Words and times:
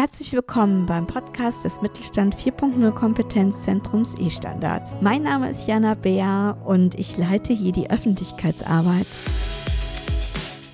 Herzlich 0.00 0.32
willkommen 0.32 0.86
beim 0.86 1.06
Podcast 1.06 1.62
des 1.62 1.82
Mittelstand 1.82 2.34
4.0 2.34 2.90
Kompetenzzentrums 2.92 4.14
E-Standards. 4.18 4.96
Mein 5.02 5.24
Name 5.24 5.50
ist 5.50 5.68
Jana 5.68 5.92
Beer 5.92 6.56
und 6.64 6.98
ich 6.98 7.18
leite 7.18 7.52
hier 7.52 7.72
die 7.72 7.90
Öffentlichkeitsarbeit. 7.90 9.06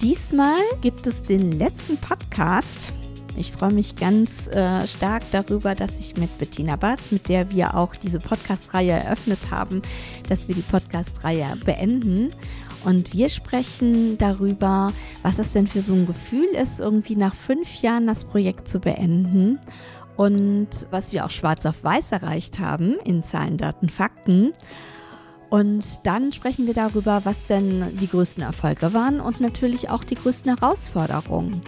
Diesmal 0.01 0.61
gibt 0.81 1.09
es 1.09 1.23
den 1.23 1.51
letzten 1.59 1.97
Podcast. 1.97 2.93
Ich 3.37 3.51
freue 3.51 3.73
mich 3.73 3.97
ganz 3.97 4.47
äh, 4.47 4.87
stark 4.87 5.25
darüber, 5.33 5.75
dass 5.75 5.99
ich 5.99 6.17
mit 6.17 6.39
Bettina 6.39 6.77
Barth, 6.77 7.11
mit 7.11 7.29
der 7.29 7.51
wir 7.51 7.77
auch 7.77 7.97
diese 7.97 8.21
Podcast-Reihe 8.21 8.93
eröffnet 8.93 9.51
haben, 9.51 9.83
dass 10.29 10.47
wir 10.47 10.55
die 10.55 10.63
Podcast-Reihe 10.63 11.57
beenden. 11.65 12.29
Und 12.85 13.13
wir 13.13 13.29
sprechen 13.29 14.19
darüber, 14.19 14.93
was 15.23 15.39
es 15.39 15.53
denn 15.53 15.67
für 15.67 15.83
so 15.83 15.95
ein 15.95 16.07
Gefühl 16.07 16.47
ist, 16.47 16.81
irgendwie 16.81 17.17
nach 17.17 17.35
fünf 17.35 17.83
Jahren 17.83 18.07
das 18.07 18.25
Projekt 18.25 18.69
zu 18.69 18.79
beenden. 18.79 19.59
Und 20.17 20.87
was 20.91 21.13
wir 21.13 21.25
auch 21.25 21.31
schwarz 21.31 21.67
auf 21.67 21.85
weiß 21.85 22.13
erreicht 22.13 22.59
haben 22.59 22.97
in 23.05 23.23
Zahlen, 23.23 23.57
Daten, 23.57 23.89
Fakten. 23.89 24.53
Und 25.51 26.07
dann 26.07 26.33
sprechen 26.33 26.67
wir 26.67 26.75
darüber, 26.75 27.21
was 27.25 27.47
denn 27.47 27.97
die 28.01 28.09
größten 28.09 28.43
Erfolge 28.43 28.93
waren 28.95 29.21
und 29.21 29.41
natürlich 29.41 29.91
auch 29.91 30.05
die 30.05 30.17
größten 30.17 30.57
Herausforderungen. 30.57 31.61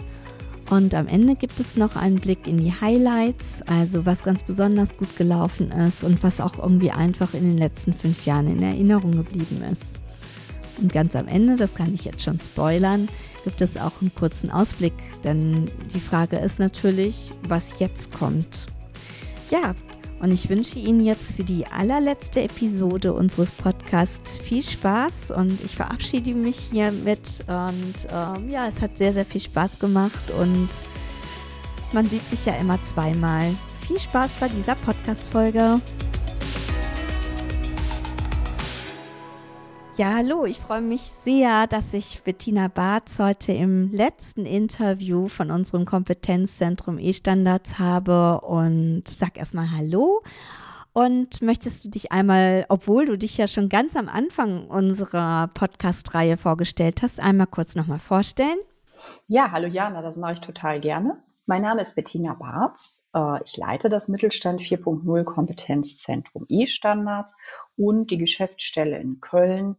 Und 0.69 0.93
am 0.93 1.07
Ende 1.07 1.33
gibt 1.33 1.59
es 1.59 1.77
noch 1.77 1.95
einen 1.95 2.17
Blick 2.17 2.47
in 2.47 2.57
die 2.57 2.71
Highlights, 2.71 3.63
also 3.63 4.05
was 4.05 4.23
ganz 4.23 4.43
besonders 4.43 4.95
gut 4.95 5.15
gelaufen 5.17 5.71
ist 5.71 6.03
und 6.03 6.21
was 6.21 6.39
auch 6.39 6.59
irgendwie 6.59 6.91
einfach 6.91 7.33
in 7.33 7.47
den 7.47 7.57
letzten 7.57 7.91
fünf 7.91 8.25
Jahren 8.25 8.47
in 8.47 8.61
Erinnerung 8.61 9.11
geblieben 9.11 9.63
ist. 9.71 9.97
Und 10.81 10.93
ganz 10.93 11.15
am 11.15 11.27
Ende, 11.27 11.55
das 11.55 11.75
kann 11.75 11.93
ich 11.93 12.05
jetzt 12.05 12.21
schon 12.21 12.39
spoilern, 12.39 13.07
gibt 13.43 13.61
es 13.61 13.77
auch 13.77 14.01
einen 14.01 14.13
kurzen 14.15 14.51
Ausblick, 14.51 14.93
denn 15.23 15.69
die 15.93 15.99
Frage 15.99 16.37
ist 16.37 16.59
natürlich, 16.59 17.31
was 17.47 17.79
jetzt 17.79 18.11
kommt. 18.17 18.67
Ja, 19.49 19.73
und 20.19 20.33
ich 20.33 20.49
wünsche 20.49 20.79
Ihnen 20.79 20.99
jetzt 20.99 21.33
für 21.33 21.43
die 21.43 21.65
allerletzte 21.65 22.41
Episode 22.41 23.13
unseres 23.13 23.51
Podcasts 23.51 24.37
viel 24.37 24.61
Spaß 24.61 25.31
und 25.31 25.61
ich 25.63 25.75
verabschiede 25.75 26.33
mich 26.33 26.57
hiermit. 26.71 27.45
Und 27.47 27.95
ähm, 28.11 28.49
ja, 28.49 28.67
es 28.67 28.81
hat 28.81 28.97
sehr, 28.97 29.13
sehr 29.13 29.25
viel 29.25 29.41
Spaß 29.41 29.79
gemacht 29.79 30.31
und 30.39 30.67
man 31.93 32.05
sieht 32.05 32.27
sich 32.29 32.45
ja 32.45 32.53
immer 32.55 32.81
zweimal. 32.83 33.55
Viel 33.87 33.99
Spaß 33.99 34.35
bei 34.39 34.49
dieser 34.49 34.75
Podcast-Folge. 34.75 35.79
Ja, 39.99 40.13
hallo, 40.13 40.45
ich 40.45 40.61
freue 40.61 40.79
mich 40.79 41.01
sehr, 41.01 41.67
dass 41.67 41.93
ich 41.93 42.21
Bettina 42.23 42.69
Barth 42.69 43.19
heute 43.19 43.51
im 43.51 43.91
letzten 43.91 44.45
Interview 44.45 45.27
von 45.27 45.51
unserem 45.51 45.83
Kompetenzzentrum 45.83 46.97
E-Standards 46.97 47.79
habe 47.79 48.39
und 48.39 49.03
sag 49.09 49.37
erstmal 49.37 49.71
Hallo. 49.71 50.21
Und 50.93 51.41
möchtest 51.41 51.83
du 51.83 51.89
dich 51.89 52.13
einmal, 52.13 52.65
obwohl 52.69 53.07
du 53.07 53.17
dich 53.17 53.35
ja 53.35 53.49
schon 53.49 53.67
ganz 53.67 53.97
am 53.97 54.07
Anfang 54.07 54.69
unserer 54.69 55.49
Podcast-Reihe 55.53 56.37
vorgestellt 56.37 57.01
hast, 57.01 57.19
einmal 57.19 57.47
kurz 57.47 57.75
nochmal 57.75 57.99
vorstellen? 57.99 58.59
Ja, 59.27 59.51
hallo 59.51 59.67
Jana, 59.67 60.01
das 60.01 60.15
mache 60.15 60.35
ich 60.35 60.39
total 60.39 60.79
gerne. 60.79 61.21
Mein 61.45 61.63
Name 61.63 61.81
ist 61.81 61.97
Bettina 61.97 62.35
Barz. 62.35 63.09
Äh, 63.13 63.43
ich 63.43 63.57
leite 63.57 63.89
das 63.89 64.07
Mittelstand 64.07 64.61
4.0 64.61 65.25
Kompetenzzentrum 65.25 66.45
E-Standards 66.47 67.35
und 67.75 68.11
die 68.11 68.17
Geschäftsstelle 68.17 68.97
in 68.97 69.19
Köln 69.19 69.75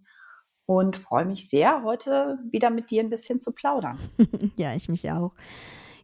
und 0.71 0.97
freue 0.97 1.25
mich 1.25 1.49
sehr, 1.49 1.83
heute 1.83 2.39
wieder 2.49 2.71
mit 2.71 2.93
dir 2.93 3.03
ein 3.03 3.11
bisschen 3.11 3.41
zu 3.41 3.51
plaudern. 3.51 3.99
ja, 4.57 4.73
ich 4.73 4.89
mich 4.89 5.11
auch. 5.11 5.33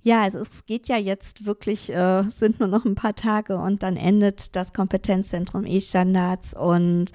Ja, 0.03 0.23
also 0.23 0.41
es 0.41 0.67
geht 0.67 0.89
ja 0.89 0.97
jetzt 0.97 1.47
wirklich, 1.47 1.89
äh, 1.95 2.25
sind 2.31 2.59
nur 2.59 2.69
noch 2.69 2.85
ein 2.85 2.97
paar 2.97 3.15
Tage 3.15 3.59
und 3.59 3.85
dann 3.85 3.97
endet 3.97 4.57
das 4.57 4.73
Kompetenzzentrum 4.73 5.67
E-Standards 5.67 6.53
und 6.53 7.13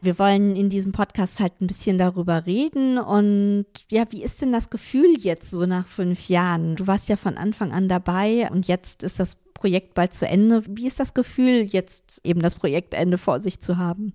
wir 0.00 0.18
wollen 0.18 0.56
in 0.56 0.68
diesem 0.68 0.90
Podcast 0.90 1.38
halt 1.38 1.60
ein 1.60 1.68
bisschen 1.68 1.96
darüber 1.96 2.44
reden. 2.44 2.98
Und 2.98 3.66
ja, 3.92 4.04
wie 4.10 4.24
ist 4.24 4.42
denn 4.42 4.50
das 4.50 4.68
Gefühl 4.68 5.14
jetzt 5.16 5.52
so 5.52 5.66
nach 5.66 5.86
fünf 5.86 6.28
Jahren? 6.28 6.74
Du 6.74 6.88
warst 6.88 7.08
ja 7.08 7.16
von 7.16 7.36
Anfang 7.36 7.70
an 7.70 7.88
dabei 7.88 8.50
und 8.50 8.66
jetzt 8.66 9.04
ist 9.04 9.20
das 9.20 9.36
Projekt 9.54 9.94
bald 9.94 10.12
zu 10.12 10.26
Ende. 10.26 10.64
Wie 10.68 10.88
ist 10.88 10.98
das 10.98 11.14
Gefühl, 11.14 11.62
jetzt 11.62 12.20
eben 12.24 12.40
das 12.40 12.56
Projektende 12.56 13.16
vor 13.16 13.40
sich 13.40 13.60
zu 13.60 13.78
haben? 13.78 14.12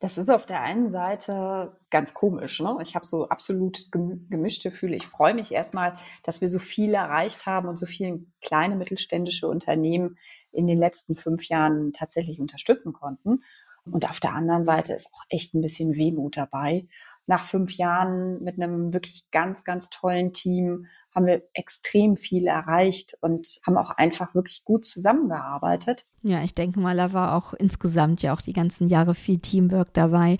Das 0.00 0.16
ist 0.16 0.28
auf 0.28 0.46
der 0.46 0.62
einen 0.62 0.90
Seite 0.90 1.76
ganz 1.90 2.14
komisch. 2.14 2.60
Ne? 2.60 2.76
Ich 2.82 2.94
habe 2.94 3.04
so 3.04 3.28
absolut 3.28 3.90
gemischte 3.90 4.70
Gefühle. 4.70 4.94
Ich 4.94 5.06
freue 5.06 5.34
mich 5.34 5.50
erstmal, 5.50 5.96
dass 6.22 6.40
wir 6.40 6.48
so 6.48 6.60
viel 6.60 6.94
erreicht 6.94 7.46
haben 7.46 7.68
und 7.68 7.78
so 7.78 7.86
viele 7.86 8.20
kleine 8.40 8.76
mittelständische 8.76 9.48
Unternehmen 9.48 10.16
in 10.52 10.68
den 10.68 10.78
letzten 10.78 11.16
fünf 11.16 11.48
Jahren 11.48 11.92
tatsächlich 11.92 12.40
unterstützen 12.40 12.92
konnten. 12.92 13.42
Und 13.84 14.08
auf 14.08 14.20
der 14.20 14.34
anderen 14.34 14.64
Seite 14.64 14.92
ist 14.92 15.10
auch 15.14 15.24
echt 15.30 15.54
ein 15.54 15.62
bisschen 15.62 15.96
Wehmut 15.96 16.36
dabei. 16.36 16.86
Nach 17.28 17.44
fünf 17.44 17.76
Jahren 17.76 18.42
mit 18.42 18.60
einem 18.60 18.92
wirklich 18.92 19.30
ganz, 19.30 19.62
ganz 19.62 19.90
tollen 19.90 20.32
Team 20.32 20.86
haben 21.14 21.26
wir 21.26 21.42
extrem 21.52 22.16
viel 22.16 22.46
erreicht 22.46 23.16
und 23.20 23.60
haben 23.66 23.76
auch 23.76 23.90
einfach 23.90 24.34
wirklich 24.34 24.64
gut 24.64 24.86
zusammengearbeitet. 24.86 26.06
Ja, 26.22 26.42
ich 26.42 26.54
denke 26.54 26.80
mal, 26.80 26.96
da 26.96 27.12
war 27.12 27.34
auch 27.34 27.54
insgesamt 27.54 28.22
ja 28.22 28.32
auch 28.32 28.40
die 28.40 28.52
ganzen 28.52 28.88
Jahre 28.88 29.14
viel 29.14 29.38
Teamwork 29.38 29.92
dabei. 29.94 30.38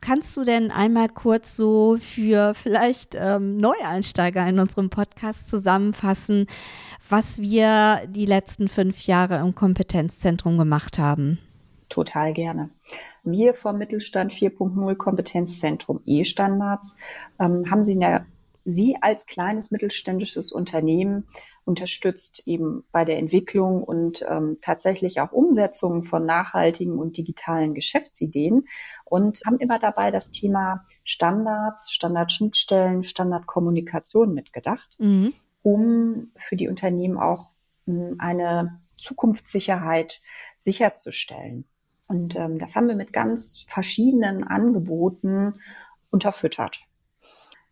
Kannst 0.00 0.36
du 0.36 0.44
denn 0.44 0.70
einmal 0.70 1.08
kurz 1.08 1.56
so 1.56 1.96
für 2.00 2.54
vielleicht 2.54 3.14
ähm, 3.14 3.56
Neueinsteiger 3.56 4.46
in 4.46 4.58
unserem 4.58 4.90
Podcast 4.90 5.48
zusammenfassen, 5.48 6.46
was 7.08 7.40
wir 7.40 8.02
die 8.08 8.26
letzten 8.26 8.68
fünf 8.68 9.06
Jahre 9.06 9.36
im 9.36 9.54
Kompetenzzentrum 9.54 10.58
gemacht 10.58 10.98
haben? 10.98 11.38
Total 11.88 12.32
gerne. 12.34 12.70
Wir 13.24 13.54
vom 13.54 13.78
Mittelstand 13.78 14.32
4.0 14.32 14.94
Kompetenzzentrum 14.96 16.00
E-Standards 16.06 16.96
ähm, 17.38 17.70
haben 17.70 17.84
Sie 17.84 17.92
in 17.92 18.00
der 18.00 18.26
Sie 18.70 18.98
als 19.00 19.24
kleines 19.24 19.70
mittelständisches 19.70 20.52
Unternehmen 20.52 21.26
unterstützt 21.64 22.42
eben 22.46 22.84
bei 22.92 23.04
der 23.04 23.18
Entwicklung 23.18 23.82
und 23.82 24.24
ähm, 24.28 24.58
tatsächlich 24.60 25.20
auch 25.20 25.32
Umsetzung 25.32 26.04
von 26.04 26.26
nachhaltigen 26.26 26.98
und 26.98 27.16
digitalen 27.16 27.74
Geschäftsideen 27.74 28.66
und 29.04 29.40
haben 29.46 29.58
immer 29.58 29.78
dabei 29.78 30.10
das 30.10 30.32
Thema 30.32 30.84
Standards, 31.02 31.92
Standardschnittstellen, 31.92 33.04
Standardkommunikation 33.04 34.34
mitgedacht, 34.34 34.96
mhm. 34.98 35.32
um 35.62 36.30
für 36.36 36.56
die 36.56 36.68
Unternehmen 36.68 37.16
auch 37.16 37.52
hm, 37.86 38.16
eine 38.18 38.80
Zukunftssicherheit 38.96 40.20
sicherzustellen. 40.58 41.64
Und 42.08 42.34
ähm, 42.36 42.58
das 42.58 42.74
haben 42.74 42.88
wir 42.88 42.96
mit 42.96 43.12
ganz 43.12 43.64
verschiedenen 43.68 44.44
Angeboten 44.44 45.54
unterfüttert. 46.10 46.80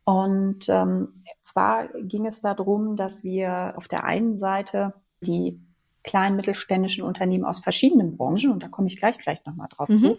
Und 0.04 0.68
ähm, 0.68 1.14
zwar 1.42 1.88
ging 1.88 2.26
es 2.26 2.40
darum, 2.40 2.94
dass 2.94 3.24
wir 3.24 3.74
auf 3.76 3.88
der 3.88 4.04
einen 4.04 4.36
Seite 4.36 4.94
die 5.20 5.60
kleinen 6.04 6.36
mittelständischen 6.36 7.02
Unternehmen 7.02 7.44
aus 7.44 7.58
verschiedenen 7.58 8.16
Branchen, 8.16 8.52
und 8.52 8.62
da 8.62 8.68
komme 8.68 8.86
ich 8.86 8.98
gleich 8.98 9.18
gleich 9.18 9.44
nochmal 9.44 9.68
drauf 9.68 9.88
mhm. 9.88 9.96
zu, 9.96 10.18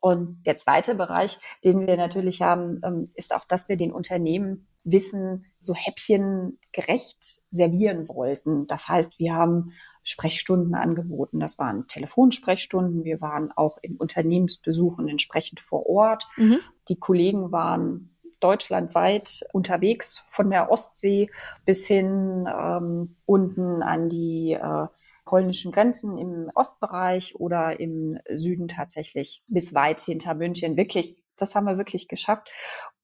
Und 0.00 0.44
der 0.44 0.56
zweite 0.56 0.94
Bereich, 0.94 1.38
den 1.64 1.86
wir 1.86 1.96
natürlich 1.96 2.42
haben, 2.42 2.80
ähm, 2.84 3.10
ist 3.14 3.34
auch, 3.34 3.44
dass 3.44 3.68
wir 3.68 3.76
den 3.76 3.92
Unternehmen 3.92 4.68
Wissen 4.84 5.46
so 5.60 5.74
häppchengerecht 5.74 7.42
servieren 7.50 8.08
wollten. 8.08 8.66
Das 8.66 8.88
heißt, 8.88 9.18
wir 9.18 9.34
haben 9.34 9.72
Sprechstunden 10.02 10.74
angeboten. 10.74 11.40
Das 11.40 11.58
waren 11.58 11.86
Telefonsprechstunden. 11.88 13.04
Wir 13.04 13.20
waren 13.20 13.52
auch 13.52 13.78
in 13.82 13.96
Unternehmensbesuchen 13.96 15.08
entsprechend 15.08 15.60
vor 15.60 15.86
Ort. 15.86 16.26
Mhm. 16.36 16.58
Die 16.88 16.98
Kollegen 16.98 17.52
waren 17.52 18.16
deutschlandweit 18.40 19.44
unterwegs, 19.52 20.24
von 20.28 20.50
der 20.50 20.70
Ostsee 20.70 21.30
bis 21.64 21.86
hin 21.86 22.48
ähm, 22.48 23.16
unten 23.26 23.82
an 23.82 24.08
die 24.08 24.52
äh, 24.52 24.86
polnischen 25.24 25.72
Grenzen 25.72 26.16
im 26.16 26.50
Ostbereich 26.54 27.36
oder 27.36 27.78
im 27.78 28.18
Süden 28.30 28.66
tatsächlich 28.66 29.42
bis 29.46 29.74
weit 29.74 30.00
hinter 30.00 30.34
München. 30.34 30.76
Wirklich, 30.76 31.16
das 31.36 31.54
haben 31.54 31.66
wir 31.66 31.76
wirklich 31.76 32.08
geschafft. 32.08 32.50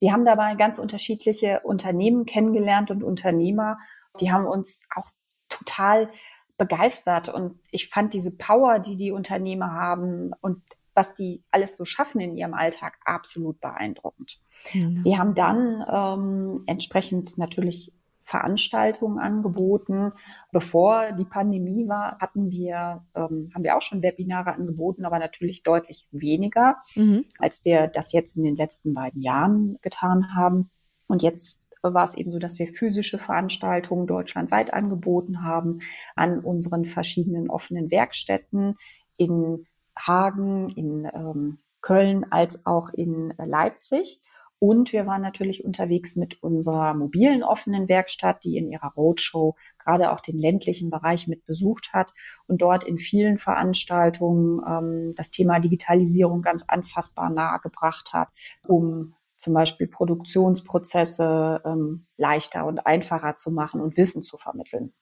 Wir 0.01 0.13
haben 0.13 0.25
dabei 0.25 0.55
ganz 0.55 0.79
unterschiedliche 0.79 1.61
Unternehmen 1.61 2.25
kennengelernt 2.25 2.91
und 2.91 3.05
Unternehmer. 3.05 3.77
Die 4.21 4.33
haben 4.33 4.47
uns 4.47 4.89
auch 4.95 5.11
total 5.51 6.11
begeistert 6.57 7.29
und 7.29 7.59
ich 7.71 7.89
fand 7.89 8.15
diese 8.15 8.37
Power, 8.37 8.79
die 8.79 8.97
die 8.97 9.11
Unternehmer 9.11 9.73
haben 9.73 10.33
und 10.41 10.63
was 10.95 11.15
die 11.15 11.43
alles 11.51 11.77
so 11.77 11.85
schaffen 11.85 12.21
in 12.21 12.37
ihrem 12.37 12.55
Alltag, 12.55 12.99
absolut 13.05 13.61
beeindruckend. 13.61 14.39
Mhm. 14.73 15.05
Wir 15.05 15.19
haben 15.19 15.35
dann 15.35 15.85
ähm, 15.89 16.63
entsprechend 16.67 17.37
natürlich 17.39 17.93
Veranstaltungen 18.25 19.19
angeboten. 19.19 20.13
Bevor 20.51 21.13
die 21.13 21.27
Pandemie 21.27 21.89
war, 21.89 22.19
hatten 22.21 22.51
wir, 22.51 23.05
ähm, 23.15 23.51
haben 23.55 23.63
wir 23.63 23.77
auch 23.77 23.83
schon 23.83 24.03
Webinare 24.03 24.55
angeboten, 24.55 25.05
aber 25.05 25.19
natürlich 25.19 25.63
deutlich 25.63 26.09
weniger, 26.11 26.77
mhm. 26.95 27.27
als 27.39 27.65
wir 27.65 27.87
das 27.87 28.13
jetzt 28.13 28.37
in 28.37 28.45
den 28.45 28.57
letzten 28.57 28.95
beiden 28.95 29.21
Jahren 29.21 29.79
getan 29.83 30.35
haben. 30.35 30.71
Und 31.07 31.23
jetzt 31.23 31.65
war 31.83 32.05
es 32.05 32.17
eben 32.17 32.31
so, 32.31 32.39
dass 32.39 32.59
wir 32.59 32.67
physische 32.67 33.19
Veranstaltungen 33.19 34.07
deutschlandweit 34.07 34.73
angeboten 34.73 35.43
haben 35.43 35.81
an 36.17 36.41
unseren 36.41 36.87
verschiedenen 36.87 37.51
offenen 37.51 37.91
Werkstätten 37.91 38.77
in 39.19 39.67
Hagen, 39.97 40.69
in 40.71 41.09
ähm, 41.13 41.59
Köln 41.81 42.25
als 42.31 42.65
auch 42.65 42.91
in 42.91 43.35
Leipzig. 43.39 44.21
Und 44.59 44.93
wir 44.93 45.07
waren 45.07 45.21
natürlich 45.21 45.65
unterwegs 45.65 46.17
mit 46.17 46.43
unserer 46.43 46.95
mobilen 46.95 47.43
offenen 47.43 47.89
Werkstatt, 47.89 48.45
die 48.45 48.57
in 48.57 48.71
ihrer 48.71 48.93
Roadshow 48.95 49.57
gerade 49.79 50.11
auch 50.11 50.21
den 50.21 50.39
ländlichen 50.39 50.89
Bereich 50.89 51.29
mit 51.29 51.45
besucht 51.45 51.93
hat 51.93 52.15
und 52.47 52.63
dort 52.63 52.85
in 52.85 52.99
vielen 52.99 53.37
Veranstaltungen 53.37 54.63
ähm, 54.67 55.13
das 55.17 55.31
Thema 55.31 55.61
Digitalisierung 55.61 56.41
ganz 56.41 56.65
anfassbar 56.67 57.29
nahegebracht 57.29 58.15
hat, 58.15 58.29
um 58.67 59.15
zum 59.37 59.53
Beispiel 59.53 59.89
Produktionsprozesse 59.89 61.61
ähm, 61.67 62.07
leichter 62.17 62.65
und 62.65 62.87
einfacher 62.87 63.37
zu 63.37 63.51
machen 63.51 63.83
und 63.83 63.99
Wissen 63.99 64.23
zu 64.23 64.39
vermitteln 64.39 64.95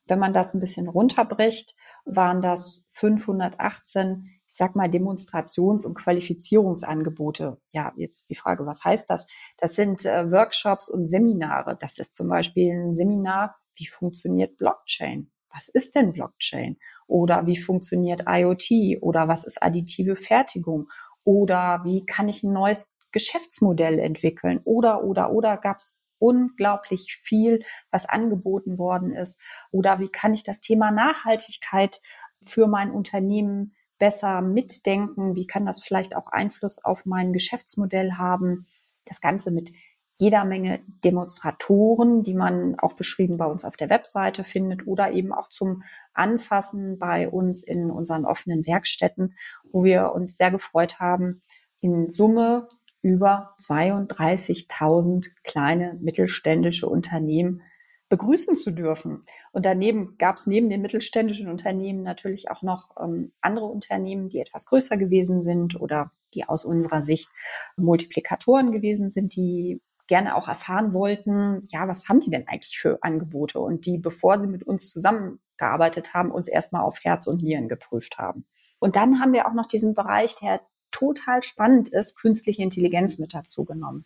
Wenn 0.07 0.19
man 0.19 0.35
das 0.35 0.55
ein 0.55 0.61
bisschen 0.61 0.89
runterbricht, 0.89 1.75
waren 2.05 2.43
das 2.43 2.89
518, 2.93 4.29
ich 4.47 4.57
sag 4.57 4.77
mal, 4.77 4.89
Demonstrations- 4.89 5.87
und 5.87 5.95
Qualifizierungsangebote. 5.95 7.59
Ja, 7.73 7.93
jetzt 7.97 8.29
die 8.29 8.35
Frage, 8.35 8.67
was 8.67 8.85
heißt 8.85 9.09
das? 9.09 9.27
Das 9.57 9.75
sind 9.75 10.05
äh, 10.05 10.31
Workshops 10.31 10.91
und 10.91 11.09
Seminare. 11.09 11.77
Das 11.81 11.99
ist 11.99 12.15
zum 12.15 12.29
Beispiel 12.29 12.71
ein 12.71 12.97
Seminar, 12.97 13.57
wie 13.77 13.87
funktioniert 13.87 14.59
Blockchain? 14.59 15.31
Was 15.55 15.69
ist 15.69 15.95
denn 15.95 16.13
Blockchain? 16.13 16.77
Oder 17.07 17.47
wie 17.47 17.57
funktioniert 17.57 18.25
IoT? 18.27 19.01
Oder 19.01 19.29
was 19.29 19.45
ist 19.45 19.63
additive 19.63 20.17
Fertigung? 20.17 20.89
Oder 21.23 21.83
wie 21.85 22.05
kann 22.05 22.29
ich 22.29 22.43
ein 22.43 22.53
neues 22.53 22.93
Geschäftsmodell 23.13 23.99
entwickeln? 23.99 24.61
Oder, 24.65 25.05
oder, 25.05 25.33
oder 25.33 25.57
gab 25.57 25.79
es 25.79 26.03
unglaublich 26.19 27.21
viel, 27.23 27.65
was 27.91 28.07
angeboten 28.07 28.79
worden 28.79 29.13
ist? 29.13 29.41
Oder 29.71 30.01
wie 30.01 30.09
kann 30.09 30.35
ich 30.35 30.43
das 30.43 30.61
Thema 30.61 30.91
Nachhaltigkeit 30.91 32.01
für 32.43 32.67
mein 32.67 32.91
Unternehmen 32.91 33.75
besser 33.99 34.43
mitdenken? 34.43 35.37
Wie 35.37 35.47
kann 35.47 35.67
das 35.67 35.83
vielleicht 35.83 36.17
auch 36.17 36.27
Einfluss 36.29 36.83
auf 36.85 37.07
mein 37.07 37.33
Geschäftsmodell 37.33 38.15
haben? 38.15 38.67
Das 39.05 39.21
Ganze 39.21 39.51
mit 39.51 39.73
jeder 40.17 40.45
Menge 40.45 40.81
Demonstratoren, 41.05 42.23
die 42.23 42.35
man 42.35 42.79
auch 42.79 42.93
beschrieben 42.93 43.37
bei 43.37 43.47
uns 43.47 43.65
auf 43.65 43.77
der 43.77 43.91
Webseite 43.91 44.45
findet 44.45 44.87
oder 44.87 45.13
eben 45.13 45.33
auch 45.33 45.49
zum 45.49 45.83
Anfassen 46.13 46.99
bei 46.99 47.29
uns 47.29 47.65
in 47.65 47.91
unseren 47.91 48.25
offenen 48.25 48.67
Werkstätten, 48.67 49.37
wo 49.65 49.85
wir 49.85 50.13
uns 50.13 50.37
sehr 50.37 50.51
gefreut 50.51 51.01
haben, 51.01 51.41
in 51.81 52.11
Summe 52.11 52.69
über 53.03 53.55
32.000 53.61 55.31
kleine 55.43 55.99
mittelständische 56.01 56.89
Unternehmen 56.89 57.63
begrüßen 58.09 58.57
zu 58.57 58.71
dürfen. 58.71 59.23
Und 59.53 59.67
daneben 59.67 60.17
gab 60.19 60.37
es 60.37 60.47
neben 60.47 60.71
den 60.71 60.83
mittelständischen 60.83 61.49
Unternehmen 61.49 62.03
natürlich 62.03 62.51
auch 62.51 62.63
noch 62.63 62.91
ähm, 63.03 63.33
andere 63.41 63.67
Unternehmen, 63.67 64.29
die 64.29 64.39
etwas 64.39 64.67
größer 64.67 64.97
gewesen 64.97 65.43
sind 65.43 65.81
oder 65.81 66.13
die 66.33 66.45
aus 66.45 66.65
unserer 66.65 67.03
Sicht 67.03 67.29
Multiplikatoren 67.77 68.73
gewesen 68.73 69.11
sind, 69.11 69.35
die 69.37 69.81
gerne 70.07 70.37
auch 70.37 70.49
erfahren 70.49 70.93
wollten, 70.93 71.63
ja, 71.67 71.89
was 71.89 72.09
haben 72.09 72.21
die 72.21 72.31
denn 72.31 72.47
eigentlich 72.47 72.79
für 72.79 72.99
Angebote? 73.03 73.59
Und 73.59 73.87
die, 73.87 73.99
bevor 73.99 74.39
sie 74.39 74.47
mit 74.47 74.63
uns 74.63 74.91
zusammengearbeitet 74.91 76.15
haben, 76.15 76.31
uns 76.31 76.49
erstmal 76.49 76.83
auf 76.83 77.03
Herz 77.03 77.27
und 77.27 77.43
Nieren 77.43 77.69
geprüft 77.69 78.19
haben. 78.19 78.45
Und 78.79 78.97
dann 78.97 79.21
haben 79.21 79.33
wir 79.33 79.49
auch 79.49 79.55
noch 79.55 79.67
diesen 79.67 79.95
Bereich, 79.95 80.37
der 80.37 80.61
total 80.91 81.43
spannend 81.43 81.89
ist, 81.89 82.19
künstliche 82.19 82.63
Intelligenz 82.63 83.19
mit 83.19 83.35
dazu 83.35 83.65
genommen. 83.65 84.05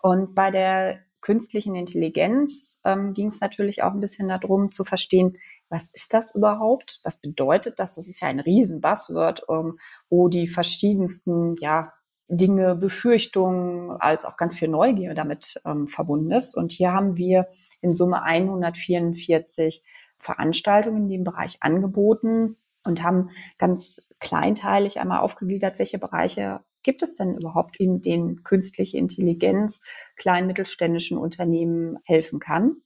Und 0.00 0.34
bei 0.34 0.50
der 0.50 1.00
künstlichen 1.20 1.74
Intelligenz 1.74 2.82
ähm, 2.84 3.14
ging 3.14 3.28
es 3.28 3.40
natürlich 3.40 3.82
auch 3.82 3.92
ein 3.92 4.00
bisschen 4.00 4.28
darum 4.28 4.70
zu 4.70 4.84
verstehen, 4.84 5.38
was 5.70 5.88
ist 5.94 6.12
das 6.12 6.34
überhaupt? 6.34 7.00
Was 7.02 7.18
bedeutet 7.18 7.78
das? 7.78 7.94
Das 7.94 8.08
ist 8.08 8.20
ja 8.20 8.28
ein 8.28 8.40
riesen 8.40 8.82
Buzzword, 8.82 9.46
ähm, 9.48 9.78
wo 10.10 10.28
die 10.28 10.46
verschiedensten 10.46 11.56
ja, 11.60 11.92
Dinge, 12.28 12.74
Befürchtungen, 12.74 13.90
als 14.00 14.24
auch 14.24 14.36
ganz 14.36 14.54
viel 14.54 14.68
Neugier 14.68 15.14
damit 15.14 15.60
ähm, 15.66 15.88
verbunden 15.88 16.30
ist. 16.30 16.54
Und 16.54 16.72
hier 16.72 16.92
haben 16.92 17.16
wir 17.16 17.48
in 17.80 17.94
Summe 17.94 18.22
144 18.22 19.84
Veranstaltungen 20.16 21.04
in 21.04 21.08
dem 21.08 21.24
Bereich 21.24 21.58
angeboten 21.60 22.56
und 22.84 23.02
haben 23.02 23.30
ganz 23.58 24.08
kleinteilig 24.20 25.00
einmal 25.00 25.20
aufgegliedert, 25.20 25.78
welche 25.78 25.98
Bereiche 25.98 26.60
gibt 26.82 27.02
es 27.02 27.16
denn 27.16 27.34
überhaupt, 27.34 27.76
in 27.78 28.00
denen 28.00 28.42
künstliche 28.42 28.98
Intelligenz 28.98 29.82
kleinen 30.16 30.46
mittelständischen 30.46 31.18
Unternehmen 31.18 31.98
helfen 32.04 32.38
kann. 32.38 32.76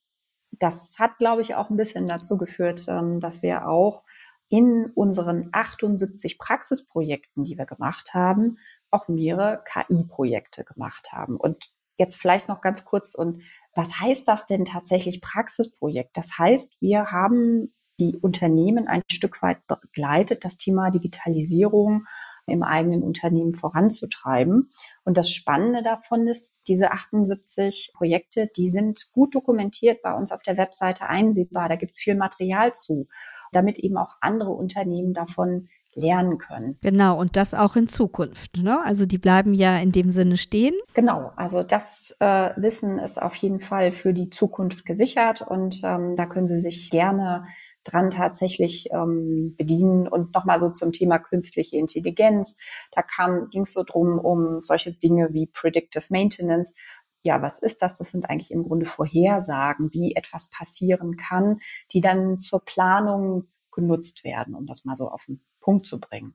Das 0.53 0.99
hat, 0.99 1.19
glaube 1.19 1.43
ich, 1.43 1.55
auch 1.57 1.69
ein 1.69 1.77
bisschen 1.77 2.09
dazu 2.09 2.39
geführt, 2.39 2.87
ähm, 2.89 3.21
dass 3.21 3.43
wir 3.43 3.69
auch 3.69 4.05
in 4.49 4.91
unseren 4.95 5.51
78 5.53 6.39
Praxisprojekten, 6.39 7.45
die 7.45 7.59
wir 7.59 7.67
gemacht 7.67 8.15
haben, 8.15 8.57
auch 8.91 9.09
mehrere 9.09 9.63
KI-Projekte 9.65 10.65
gemacht 10.65 11.13
haben. 11.13 11.37
Und 11.37 11.71
jetzt 11.99 12.17
vielleicht 12.17 12.49
noch 12.49 12.61
ganz 12.61 12.85
kurz 12.85 13.15
und 13.15 13.43
was 13.75 14.01
heißt 14.01 14.27
das 14.27 14.47
denn 14.47 14.65
tatsächlich 14.65 15.21
Praxisprojekt? 15.21 16.17
Das 16.17 16.39
heißt, 16.39 16.77
wir 16.81 17.13
haben 17.13 17.73
die 18.01 18.17
Unternehmen 18.17 18.89
ein 18.89 19.03
Stück 19.11 19.43
weit 19.43 19.67
begleitet, 19.67 20.45
das 20.45 20.57
Thema 20.57 20.91
Digitalisierung 20.91 22.05
im 22.47 22.63
eigenen 22.63 23.03
Unternehmen 23.03 23.53
voranzutreiben. 23.53 24.71
Und 25.05 25.19
das 25.19 25.31
Spannende 25.31 25.83
davon 25.83 26.27
ist, 26.27 26.63
diese 26.67 26.93
78 26.93 27.93
Projekte, 27.95 28.49
die 28.57 28.71
sind 28.71 29.11
gut 29.13 29.35
dokumentiert 29.35 30.03
bei 30.03 30.15
uns 30.15 30.33
auf 30.33 30.43
der 30.43 30.57
Webseite 30.57 31.09
einsehbar. 31.09 31.69
Da 31.69 31.77
gibt 31.77 31.93
es 31.93 32.01
viel 32.01 32.15
Material 32.15 32.73
zu, 32.75 33.09
damit 33.53 33.79
eben 33.79 33.97
auch 33.97 34.17
andere 34.21 34.51
Unternehmen 34.51 35.13
davon 35.13 35.69
lernen 35.95 36.39
können. 36.39 36.79
Genau, 36.81 37.19
und 37.19 37.37
das 37.37 37.55
auch 37.55 37.77
in 37.77 37.89
Zukunft. 37.89 38.59
Ne? 38.59 38.79
Also 38.85 39.07
die 39.07 39.19
bleiben 39.19 39.55
ja 39.55 39.79
in 39.79 39.93
dem 39.93 40.11
Sinne 40.11 40.37
stehen. 40.37 40.75
Genau, 40.95 41.33
also 41.37 41.63
das 41.63 42.17
äh, 42.21 42.51
Wissen 42.57 42.99
ist 42.99 43.21
auf 43.21 43.35
jeden 43.37 43.61
Fall 43.61 43.93
für 43.93 44.13
die 44.13 44.31
Zukunft 44.31 44.85
gesichert 44.85 45.43
und 45.43 45.81
ähm, 45.85 46.17
da 46.17 46.27
können 46.27 46.47
Sie 46.47 46.61
sich 46.61 46.91
gerne 46.91 47.45
dran 47.89 48.11
tatsächlich 48.11 48.91
ähm, 48.93 49.55
bedienen. 49.57 50.09
Und 50.09 50.35
nochmal 50.35 50.59
so 50.59 50.71
zum 50.71 50.93
Thema 50.93 51.19
künstliche 51.19 51.77
Intelligenz. 51.77 52.57
Da 52.93 53.03
ging 53.51 53.63
es 53.63 53.73
so 53.73 53.83
drum 53.83 54.19
um 54.19 54.61
solche 54.63 54.93
Dinge 54.93 55.29
wie 55.33 55.47
Predictive 55.47 56.05
Maintenance. 56.11 56.75
Ja, 57.23 57.43
was 57.43 57.61
ist 57.61 57.83
das? 57.83 57.97
Das 57.97 58.11
sind 58.11 58.29
eigentlich 58.29 58.51
im 58.51 58.65
Grunde 58.65 58.87
Vorhersagen, 58.87 59.93
wie 59.93 60.15
etwas 60.15 60.51
passieren 60.51 61.17
kann, 61.17 61.61
die 61.93 62.01
dann 62.01 62.39
zur 62.39 62.65
Planung 62.65 63.49
genutzt 63.73 64.25
werden, 64.25 64.55
um 64.55 64.67
das 64.67 64.85
mal 64.85 64.97
so 64.97 65.09
auf 65.09 65.25
den 65.27 65.41
Punkt 65.61 65.87
zu 65.87 66.01
bringen. 66.01 66.35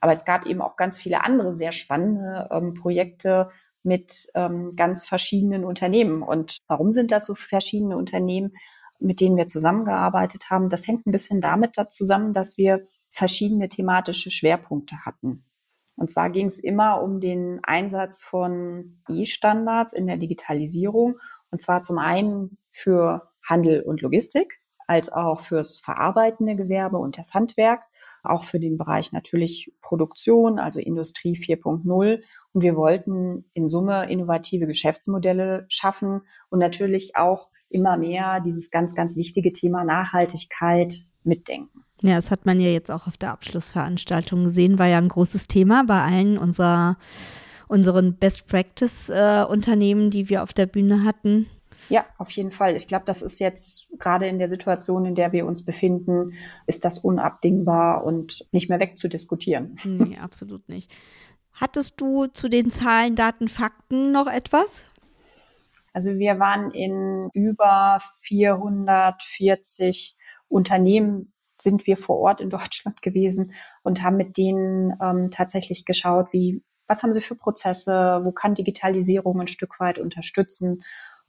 Aber 0.00 0.12
es 0.12 0.24
gab 0.24 0.46
eben 0.46 0.60
auch 0.60 0.76
ganz 0.76 0.98
viele 0.98 1.24
andere 1.24 1.54
sehr 1.54 1.72
spannende 1.72 2.48
ähm, 2.50 2.74
Projekte 2.74 3.50
mit 3.82 4.28
ähm, 4.34 4.74
ganz 4.76 5.04
verschiedenen 5.04 5.64
Unternehmen. 5.64 6.22
Und 6.22 6.58
warum 6.68 6.92
sind 6.92 7.10
das 7.10 7.26
so 7.26 7.34
verschiedene 7.34 7.96
Unternehmen? 7.96 8.52
mit 9.04 9.20
denen 9.20 9.36
wir 9.36 9.46
zusammengearbeitet 9.46 10.50
haben, 10.50 10.68
das 10.68 10.86
hängt 10.86 11.06
ein 11.06 11.12
bisschen 11.12 11.40
damit 11.40 11.76
zusammen, 11.90 12.32
dass 12.32 12.56
wir 12.56 12.86
verschiedene 13.10 13.68
thematische 13.68 14.30
Schwerpunkte 14.30 15.04
hatten. 15.04 15.44
Und 15.96 16.10
zwar 16.10 16.30
ging 16.30 16.46
es 16.46 16.58
immer 16.58 17.02
um 17.02 17.20
den 17.20 17.60
Einsatz 17.62 18.22
von 18.22 19.02
E-Standards 19.08 19.92
in 19.92 20.06
der 20.06 20.16
Digitalisierung. 20.16 21.18
Und 21.50 21.62
zwar 21.62 21.82
zum 21.82 21.98
einen 21.98 22.58
für 22.70 23.30
Handel 23.44 23.82
und 23.82 24.00
Logistik, 24.00 24.60
als 24.88 25.12
auch 25.12 25.38
fürs 25.38 25.78
verarbeitende 25.78 26.56
Gewerbe 26.56 26.98
und 26.98 27.16
das 27.16 27.32
Handwerk, 27.32 27.82
auch 28.24 28.44
für 28.44 28.60
den 28.60 28.78
Bereich 28.78 29.12
natürlich 29.12 29.72
Produktion, 29.80 30.58
also 30.58 30.80
Industrie 30.80 31.36
4.0. 31.36 32.22
Und 32.52 32.62
wir 32.62 32.76
wollten 32.76 33.44
in 33.54 33.68
Summe 33.68 34.10
innovative 34.10 34.66
Geschäftsmodelle 34.66 35.66
schaffen 35.68 36.22
und 36.50 36.58
natürlich 36.58 37.16
auch 37.16 37.50
immer 37.68 37.96
mehr 37.96 38.40
dieses 38.40 38.70
ganz, 38.70 38.94
ganz 38.94 39.16
wichtige 39.16 39.52
Thema 39.52 39.84
Nachhaltigkeit 39.84 40.94
mitdenken. 41.24 41.84
Ja, 42.02 42.16
das 42.16 42.30
hat 42.30 42.46
man 42.46 42.60
ja 42.60 42.68
jetzt 42.68 42.90
auch 42.90 43.06
auf 43.06 43.16
der 43.16 43.32
Abschlussveranstaltung 43.32 44.44
gesehen, 44.44 44.78
war 44.78 44.86
ja 44.86 44.98
ein 44.98 45.08
großes 45.08 45.46
Thema 45.46 45.84
bei 45.86 46.02
allen 46.02 46.38
unserer, 46.38 46.98
unseren 47.68 48.16
Best 48.16 48.46
Practice 48.46 49.08
äh, 49.08 49.44
Unternehmen, 49.48 50.10
die 50.10 50.28
wir 50.28 50.42
auf 50.42 50.52
der 50.52 50.66
Bühne 50.66 51.04
hatten. 51.04 51.46
Ja, 51.88 52.06
auf 52.18 52.30
jeden 52.30 52.50
Fall. 52.50 52.76
Ich 52.76 52.86
glaube, 52.88 53.04
das 53.04 53.22
ist 53.22 53.40
jetzt 53.40 53.92
gerade 53.98 54.26
in 54.26 54.38
der 54.38 54.48
Situation, 54.48 55.04
in 55.04 55.14
der 55.14 55.32
wir 55.32 55.46
uns 55.46 55.64
befinden, 55.64 56.32
ist 56.66 56.84
das 56.84 56.98
unabdingbar 56.98 58.04
und 58.04 58.46
nicht 58.52 58.68
mehr 58.68 58.80
wegzudiskutieren. 58.80 59.76
Nee, 59.84 60.18
absolut 60.18 60.68
nicht. 60.68 60.90
Hattest 61.52 62.00
du 62.00 62.26
zu 62.26 62.48
den 62.48 62.70
Zahlen, 62.70 63.14
Daten, 63.14 63.48
Fakten 63.48 64.12
noch 64.12 64.26
etwas? 64.26 64.86
Also 65.92 66.18
wir 66.18 66.40
waren 66.40 66.72
in 66.72 67.30
über 67.32 68.00
440 68.22 70.16
Unternehmen 70.48 71.32
sind 71.60 71.86
wir 71.86 71.96
vor 71.96 72.18
Ort 72.18 72.40
in 72.40 72.50
Deutschland 72.50 73.02
gewesen 73.02 73.52
und 73.82 74.02
haben 74.02 74.16
mit 74.16 74.36
denen 74.36 74.92
ähm, 75.00 75.30
tatsächlich 75.30 75.84
geschaut, 75.84 76.32
wie, 76.32 76.62
was 76.86 77.02
haben 77.02 77.14
sie 77.14 77.20
für 77.20 77.36
Prozesse, 77.36 78.20
wo 78.22 78.32
kann 78.32 78.54
Digitalisierung 78.54 79.40
ein 79.40 79.46
Stück 79.46 79.80
weit 79.80 79.98
unterstützen, 79.98 80.82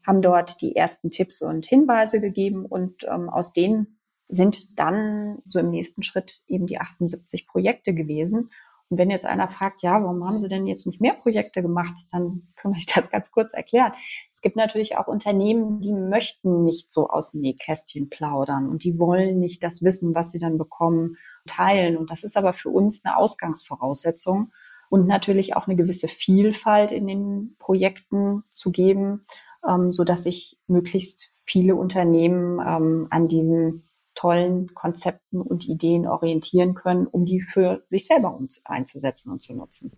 haben 0.06 0.22
dort 0.22 0.62
die 0.62 0.76
ersten 0.76 1.12
Tipps 1.12 1.42
und 1.42 1.66
Hinweise 1.66 2.22
gegeben 2.22 2.66
und 2.66 3.06
ähm, 3.08 3.30
aus 3.30 3.54
denen 3.54 4.00
sind 4.28 4.80
dann 4.80 5.40
so 5.48 5.60
im 5.60 5.70
nächsten 5.70 6.04
Schritt 6.04 6.42
eben 6.48 6.66
die 6.66 6.80
78 6.80 7.48
Projekte 7.48 7.94
gewesen. 7.94 8.50
Und 8.90 9.00
wenn 9.00 9.10
jetzt 9.10 9.26
einer 9.26 9.48
fragt, 9.48 9.82
ja, 9.82 10.02
warum 10.02 10.24
haben 10.26 10.38
Sie 10.38 10.48
denn 10.48 10.68
jetzt 10.68 10.86
nicht 10.86 11.02
mehr 11.02 11.14
Projekte 11.14 11.64
gemacht, 11.64 11.96
dann 12.12 12.48
können 12.56 12.76
wir 12.76 12.84
das 12.96 13.10
ganz 13.10 13.32
kurz 13.32 13.54
erklären. 13.54 13.92
Es 14.32 14.42
gibt 14.42 14.56
natürlich 14.56 14.98
auch 14.98 15.08
Unternehmen, 15.08 15.80
die 15.80 15.92
möchten 15.92 16.64
nicht 16.64 16.92
so 16.92 17.10
aus 17.10 17.32
dem 17.32 17.42
Nähkästchen 17.42 18.10
plaudern 18.10 18.70
und 18.70 18.84
die 18.84 19.00
wollen 19.00 19.40
nicht 19.40 19.64
das 19.64 19.84
Wissen, 19.84 20.14
was 20.14 20.32
sie 20.32 20.40
dann 20.40 20.58
bekommen, 20.58 21.18
teilen. 21.48 21.98
Und 21.98 22.12
das 22.12 22.24
ist 22.24 22.38
aber 22.38 22.54
für 22.54 22.70
uns 22.70 23.04
eine 23.04 23.18
Ausgangsvoraussetzung 23.18 24.52
und 24.90 25.08
natürlich 25.08 25.56
auch 25.56 25.68
eine 25.68 25.76
gewisse 25.76 26.08
Vielfalt 26.08 26.92
in 26.92 27.08
den 27.08 27.56
Projekten 27.58 28.44
zu 28.52 28.72
geben, 28.72 29.26
ähm, 29.68 29.92
so 29.92 30.04
dass 30.04 30.24
sich 30.24 30.60
möglichst 30.68 31.32
viele 31.46 31.76
Unternehmen 31.76 32.60
ähm, 32.60 33.08
an 33.10 33.28
diesen 33.28 33.84
tollen 34.16 34.74
Konzepten 34.74 35.42
und 35.42 35.68
Ideen 35.68 36.08
orientieren 36.08 36.74
können, 36.74 37.06
um 37.06 37.26
die 37.26 37.42
für 37.42 37.84
sich 37.90 38.08
selber 38.08 38.40
einzusetzen 38.64 39.32
und 39.32 39.44
zu 39.44 39.54
nutzen. 39.54 39.92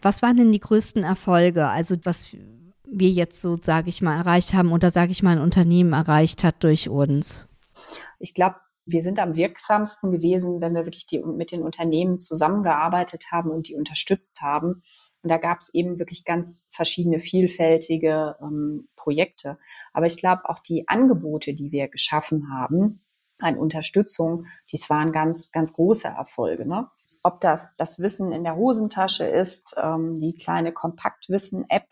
Was 0.00 0.22
waren 0.22 0.36
denn 0.36 0.52
die 0.52 0.60
größten 0.60 1.02
Erfolge? 1.02 1.68
Also 1.68 1.96
was 2.04 2.26
wir 2.88 3.10
jetzt 3.10 3.42
so, 3.42 3.58
sage 3.60 3.88
ich 3.88 4.00
mal, 4.00 4.16
erreicht 4.16 4.54
haben 4.54 4.72
oder 4.72 4.90
sage 4.90 5.10
ich 5.10 5.22
mal, 5.22 5.36
ein 5.36 5.42
Unternehmen 5.42 5.92
erreicht 5.92 6.44
hat 6.44 6.62
durch 6.62 6.88
uns? 6.88 7.48
Ich 8.20 8.32
glaube, 8.32 8.56
wir 8.86 9.02
sind 9.02 9.18
am 9.18 9.34
wirksamsten 9.34 10.12
gewesen, 10.12 10.60
wenn 10.60 10.74
wir 10.74 10.86
wirklich 10.86 11.06
die, 11.06 11.18
mit 11.18 11.50
den 11.50 11.62
Unternehmen 11.62 12.20
zusammengearbeitet 12.20 13.24
haben 13.32 13.50
und 13.50 13.68
die 13.68 13.74
unterstützt 13.74 14.42
haben. 14.42 14.82
Und 15.26 15.30
da 15.30 15.38
gab 15.38 15.58
es 15.58 15.74
eben 15.74 15.98
wirklich 15.98 16.24
ganz 16.24 16.68
verschiedene, 16.70 17.18
vielfältige 17.18 18.36
ähm, 18.40 18.86
Projekte. 18.94 19.58
Aber 19.92 20.06
ich 20.06 20.18
glaube, 20.18 20.48
auch 20.48 20.60
die 20.60 20.86
Angebote, 20.86 21.52
die 21.52 21.72
wir 21.72 21.88
geschaffen 21.88 22.48
haben, 22.54 23.00
an 23.40 23.58
Unterstützung, 23.58 24.46
dies 24.70 24.88
waren 24.88 25.10
ganz, 25.10 25.50
ganz 25.50 25.72
große 25.72 26.06
Erfolge. 26.06 26.64
Ne? 26.64 26.86
Ob 27.24 27.40
das 27.40 27.74
das 27.74 27.98
Wissen 27.98 28.30
in 28.30 28.44
der 28.44 28.54
Hosentasche 28.54 29.24
ist, 29.24 29.74
ähm, 29.82 30.20
die 30.20 30.32
kleine 30.32 30.70
Kompaktwissen-App, 30.70 31.88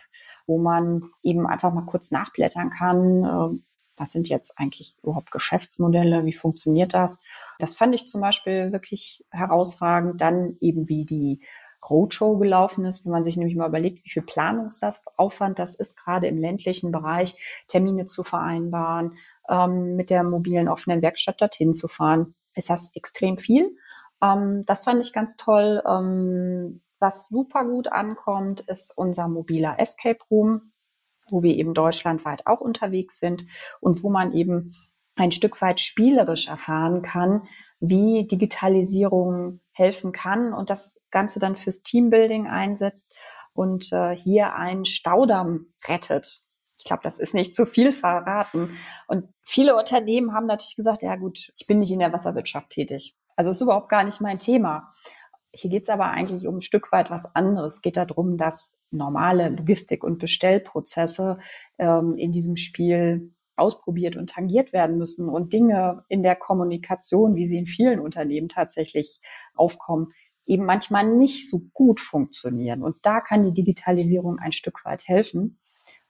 wo 0.46 0.58
man 0.58 1.10
eben 1.24 1.44
einfach 1.48 1.74
mal 1.74 1.86
kurz 1.86 2.12
nachblättern 2.12 2.70
kann. 2.70 3.24
Äh, 3.24 3.58
was 3.96 4.12
sind 4.12 4.28
jetzt 4.28 4.60
eigentlich 4.60 4.96
überhaupt 5.02 5.32
Geschäftsmodelle? 5.32 6.24
Wie 6.24 6.32
funktioniert 6.32 6.94
das? 6.94 7.20
Das 7.58 7.74
fand 7.74 7.96
ich 7.96 8.06
zum 8.06 8.20
Beispiel 8.20 8.70
wirklich 8.70 9.26
herausragend. 9.30 10.20
Dann 10.20 10.56
eben 10.60 10.88
wie 10.88 11.04
die 11.04 11.42
Roadshow 11.88 12.36
gelaufen 12.38 12.84
ist, 12.84 13.04
wenn 13.04 13.12
man 13.12 13.24
sich 13.24 13.36
nämlich 13.36 13.56
mal 13.56 13.68
überlegt, 13.68 14.04
wie 14.04 14.10
viel 14.10 14.22
Planungsaufwand 14.22 15.58
das 15.58 15.74
ist, 15.74 15.96
gerade 15.96 16.26
im 16.26 16.38
ländlichen 16.38 16.92
Bereich, 16.92 17.64
Termine 17.68 18.06
zu 18.06 18.24
vereinbaren, 18.24 19.16
ähm, 19.48 19.96
mit 19.96 20.10
der 20.10 20.24
mobilen 20.24 20.68
offenen 20.68 21.02
Werkstatt 21.02 21.40
dorthin 21.40 21.74
zu 21.74 21.88
fahren, 21.88 22.34
ist 22.54 22.70
das 22.70 22.94
extrem 22.94 23.36
viel. 23.36 23.76
Ähm, 24.22 24.62
das 24.66 24.82
fand 24.82 25.00
ich 25.02 25.12
ganz 25.12 25.36
toll. 25.36 25.82
Ähm, 25.86 26.80
was 27.00 27.28
super 27.28 27.64
gut 27.64 27.88
ankommt, 27.88 28.62
ist 28.62 28.96
unser 28.96 29.28
mobiler 29.28 29.78
Escape 29.78 30.20
Room, 30.30 30.72
wo 31.28 31.42
wir 31.42 31.54
eben 31.54 31.74
deutschlandweit 31.74 32.46
auch 32.46 32.60
unterwegs 32.60 33.18
sind 33.18 33.44
und 33.80 34.02
wo 34.02 34.10
man 34.10 34.32
eben 34.32 34.72
ein 35.16 35.30
Stück 35.30 35.60
weit 35.60 35.80
spielerisch 35.80 36.48
erfahren 36.48 37.02
kann, 37.02 37.42
wie 37.80 38.26
Digitalisierung 38.26 39.60
helfen 39.74 40.12
kann 40.12 40.54
und 40.54 40.70
das 40.70 41.04
Ganze 41.10 41.38
dann 41.38 41.56
fürs 41.56 41.82
Teambuilding 41.82 42.46
einsetzt 42.46 43.12
und 43.52 43.92
äh, 43.92 44.16
hier 44.16 44.54
einen 44.54 44.84
Staudamm 44.84 45.66
rettet. 45.86 46.40
Ich 46.78 46.84
glaube, 46.84 47.02
das 47.02 47.18
ist 47.18 47.34
nicht 47.34 47.54
zu 47.54 47.66
viel 47.66 47.92
verraten. 47.92 48.76
Und 49.06 49.28
viele 49.42 49.76
Unternehmen 49.76 50.32
haben 50.32 50.46
natürlich 50.46 50.76
gesagt, 50.76 51.02
ja 51.02 51.16
gut, 51.16 51.52
ich 51.56 51.66
bin 51.66 51.78
nicht 51.78 51.90
in 51.90 51.98
der 51.98 52.12
Wasserwirtschaft 52.12 52.70
tätig. 52.70 53.14
Also 53.36 53.50
ist 53.50 53.60
überhaupt 53.60 53.88
gar 53.88 54.04
nicht 54.04 54.20
mein 54.20 54.38
Thema. 54.38 54.92
Hier 55.52 55.70
geht 55.70 55.84
es 55.84 55.88
aber 55.88 56.10
eigentlich 56.10 56.46
um 56.46 56.56
ein 56.56 56.62
Stück 56.62 56.90
weit 56.92 57.10
was 57.10 57.34
anderes. 57.34 57.76
Es 57.76 57.80
geht 57.80 57.96
darum, 57.96 58.36
dass 58.36 58.84
normale 58.90 59.48
Logistik- 59.50 60.04
und 60.04 60.18
Bestellprozesse 60.18 61.38
ähm, 61.78 62.16
in 62.16 62.32
diesem 62.32 62.56
Spiel 62.56 63.32
ausprobiert 63.56 64.16
und 64.16 64.30
tangiert 64.30 64.72
werden 64.72 64.98
müssen 64.98 65.28
und 65.28 65.52
Dinge 65.52 66.04
in 66.08 66.22
der 66.22 66.36
Kommunikation, 66.36 67.34
wie 67.36 67.46
sie 67.46 67.58
in 67.58 67.66
vielen 67.66 68.00
Unternehmen 68.00 68.48
tatsächlich 68.48 69.20
aufkommen, 69.54 70.08
eben 70.46 70.64
manchmal 70.64 71.06
nicht 71.06 71.48
so 71.48 71.62
gut 71.72 72.00
funktionieren. 72.00 72.82
Und 72.82 72.96
da 73.02 73.20
kann 73.20 73.44
die 73.44 73.54
Digitalisierung 73.54 74.38
ein 74.38 74.52
Stück 74.52 74.84
weit 74.84 75.06
helfen. 75.08 75.58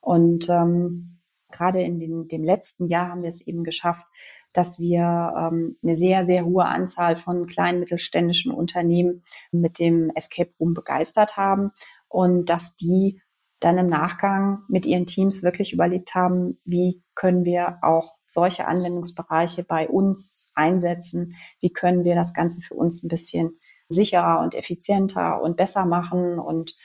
Und 0.00 0.48
ähm, 0.48 1.20
gerade 1.50 1.82
in 1.82 1.98
den, 1.98 2.28
dem 2.28 2.42
letzten 2.42 2.86
Jahr 2.88 3.08
haben 3.08 3.22
wir 3.22 3.28
es 3.28 3.46
eben 3.46 3.64
geschafft, 3.64 4.06
dass 4.52 4.78
wir 4.78 5.34
ähm, 5.36 5.76
eine 5.82 5.96
sehr, 5.96 6.24
sehr 6.24 6.44
hohe 6.44 6.64
Anzahl 6.64 7.16
von 7.16 7.46
kleinen 7.46 7.80
mittelständischen 7.80 8.52
Unternehmen 8.52 9.22
mit 9.52 9.78
dem 9.78 10.10
Escape 10.14 10.50
Room 10.58 10.74
begeistert 10.74 11.36
haben 11.36 11.70
und 12.08 12.46
dass 12.46 12.76
die 12.76 13.20
dann 13.60 13.78
im 13.78 13.88
Nachgang 13.88 14.62
mit 14.68 14.86
ihren 14.86 15.06
Teams 15.06 15.42
wirklich 15.42 15.72
überlegt 15.72 16.14
haben, 16.14 16.58
wie 16.64 17.02
können 17.14 17.44
wir 17.44 17.78
auch 17.82 18.16
solche 18.26 18.66
Anwendungsbereiche 18.66 19.64
bei 19.64 19.88
uns 19.88 20.52
einsetzen, 20.54 21.34
wie 21.60 21.70
können 21.70 22.04
wir 22.04 22.14
das 22.14 22.34
Ganze 22.34 22.60
für 22.60 22.74
uns 22.74 23.02
ein 23.02 23.08
bisschen 23.08 23.58
sicherer 23.88 24.40
und 24.40 24.54
effizienter 24.54 25.40
und 25.42 25.56
besser 25.56 25.86
machen. 25.86 26.38
Und 26.38 26.76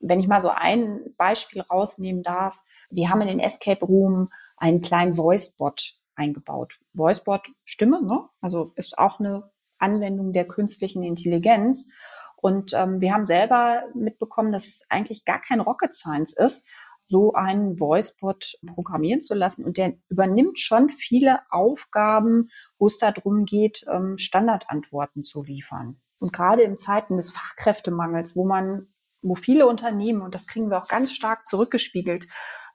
wenn 0.00 0.20
ich 0.20 0.28
mal 0.28 0.40
so 0.40 0.50
ein 0.50 1.00
Beispiel 1.16 1.62
rausnehmen 1.62 2.22
darf, 2.22 2.60
wir 2.90 3.10
haben 3.10 3.22
in 3.22 3.28
den 3.28 3.40
Escape 3.40 3.84
Room 3.84 4.30
einen 4.56 4.80
kleinen 4.80 5.16
Voicebot 5.16 5.94
eingebaut. 6.14 6.78
Voicebot 6.92 7.48
Stimme, 7.64 8.02
ne? 8.02 8.28
also 8.40 8.72
ist 8.76 8.98
auch 8.98 9.20
eine 9.20 9.50
Anwendung 9.78 10.32
der 10.32 10.46
künstlichen 10.46 11.02
Intelligenz. 11.02 11.88
Und 12.36 12.72
ähm, 12.72 13.00
wir 13.00 13.12
haben 13.12 13.26
selber 13.26 13.84
mitbekommen, 13.94 14.52
dass 14.52 14.66
es 14.66 14.86
eigentlich 14.90 15.24
gar 15.24 15.40
kein 15.40 15.60
Rocket 15.60 15.94
Science 15.94 16.32
ist, 16.32 16.68
so 17.08 17.32
einen 17.32 17.80
Voicebot 17.80 18.58
programmieren 18.66 19.20
zu 19.20 19.34
lassen. 19.34 19.64
Und 19.64 19.78
der 19.78 19.94
übernimmt 20.08 20.58
schon 20.58 20.90
viele 20.90 21.40
Aufgaben, 21.50 22.50
wo 22.78 22.86
es 22.86 22.98
darum 22.98 23.44
geht, 23.44 23.84
ähm, 23.90 24.18
Standardantworten 24.18 25.22
zu 25.22 25.42
liefern. 25.42 26.00
Und 26.18 26.32
gerade 26.32 26.62
in 26.62 26.78
Zeiten 26.78 27.16
des 27.16 27.30
Fachkräftemangels, 27.32 28.36
wo 28.36 28.44
man, 28.44 28.88
wo 29.22 29.34
viele 29.34 29.66
Unternehmen, 29.66 30.20
und 30.20 30.34
das 30.34 30.46
kriegen 30.46 30.70
wir 30.70 30.78
auch 30.78 30.88
ganz 30.88 31.12
stark 31.12 31.46
zurückgespiegelt, 31.46 32.28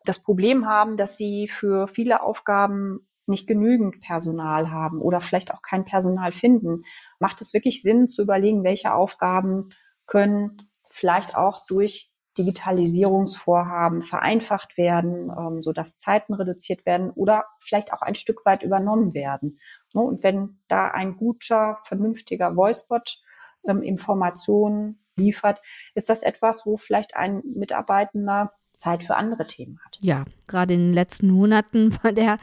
das 0.06 0.20
Problem 0.20 0.66
haben, 0.66 0.98
dass 0.98 1.16
sie 1.16 1.48
für 1.48 1.88
viele 1.88 2.24
Aufgaben 2.24 3.08
nicht 3.26 3.48
genügend 3.48 4.02
Personal 4.02 4.70
haben 4.70 5.02
oder 5.02 5.22
vielleicht 5.22 5.54
auch 5.54 5.62
kein 5.62 5.86
Personal 5.86 6.34
finden, 6.34 6.84
macht 7.20 7.40
es 7.40 7.54
wirklich 7.54 7.82
Sinn 7.82 8.08
zu 8.08 8.22
überlegen, 8.22 8.64
welche 8.64 8.94
Aufgaben 8.94 9.70
können 10.06 10.70
vielleicht 10.90 11.38
auch 11.38 11.66
durch 11.66 12.13
Digitalisierungsvorhaben 12.38 14.02
vereinfacht 14.02 14.78
werden, 14.78 15.32
ähm, 15.38 15.62
sodass 15.62 15.98
Zeiten 15.98 16.34
reduziert 16.34 16.86
werden 16.86 17.12
oder 17.12 17.46
vielleicht 17.60 17.94
auch 17.94 18.02
ein 18.02 18.16
Stück 18.16 18.46
weit 18.46 18.64
übernommen 18.64 19.14
werden. 19.14 19.60
Ne? 19.94 20.02
Und 20.02 20.24
wenn 20.24 20.60
da 20.68 20.88
ein 20.88 21.16
guter, 21.18 21.80
vernünftiger 21.84 22.56
Voicebot 22.56 23.22
ähm, 23.68 23.82
Informationen 23.84 25.00
liefert, 25.16 25.62
ist 25.94 26.10
das 26.10 26.24
etwas, 26.24 26.66
wo 26.66 26.78
vielleicht 26.78 27.16
ein 27.16 27.44
Mitarbeitender 27.46 28.52
Zeit 28.84 29.04
für 29.04 29.16
andere 29.16 29.48
Themen 29.48 29.80
hat. 29.86 29.98
Ja, 30.02 30.26
gerade 30.48 30.74
in 30.74 30.88
den 30.88 30.94
letzten 30.94 31.30
Monaten 31.30 31.96
war 32.04 32.12
der 32.12 32.38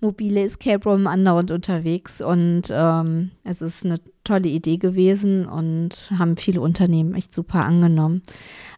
mobile 0.00 0.42
Escape 0.42 0.88
Room 0.88 1.06
andauernd 1.06 1.50
unterwegs 1.50 2.20
und 2.20 2.64
ähm, 2.70 3.30
es 3.44 3.62
ist 3.62 3.84
eine 3.84 3.98
tolle 4.24 4.48
Idee 4.48 4.76
gewesen 4.76 5.46
und 5.46 6.10
haben 6.18 6.36
viele 6.36 6.60
Unternehmen 6.60 7.14
echt 7.14 7.32
super 7.32 7.64
angenommen. 7.64 8.22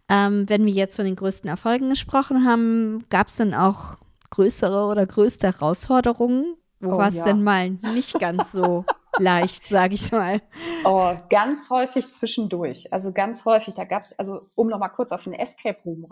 Ähm, 0.09 0.49
wenn 0.49 0.65
wir 0.65 0.73
jetzt 0.73 0.97
von 0.97 1.05
den 1.05 1.17
größten 1.17 1.51
Erfolgen 1.51 1.91
gesprochen 1.91 2.47
haben, 2.47 3.05
gab 3.11 3.29
es 3.29 3.37
denn 3.37 3.55
auch 3.55 3.97
größere 4.31 4.87
oder 4.87 5.07
größte 5.07 5.49
Herausforderungen? 5.49 6.57
Wo 6.79 6.95
oh, 6.95 6.99
war 6.99 7.09
es 7.09 7.17
ja. 7.17 7.25
denn 7.25 7.43
mal 7.43 7.71
nicht 7.71 8.19
ganz 8.19 8.53
so 8.53 8.85
leicht, 9.19 9.67
sage 9.67 9.95
ich 9.95 10.11
mal? 10.13 10.41
Oh, 10.85 11.13
ganz 11.29 11.69
häufig 11.69 12.11
zwischendurch. 12.11 12.93
Also 12.93 13.13
ganz 13.13 13.45
häufig. 13.45 13.75
Da 13.75 13.85
gab 13.85 14.05
es, 14.05 14.19
also 14.19 14.41
um 14.55 14.69
nochmal 14.69 14.91
kurz 14.91 15.13
auf 15.13 15.25
den 15.25 15.35
Escape 15.35 15.79
Room 15.85 16.05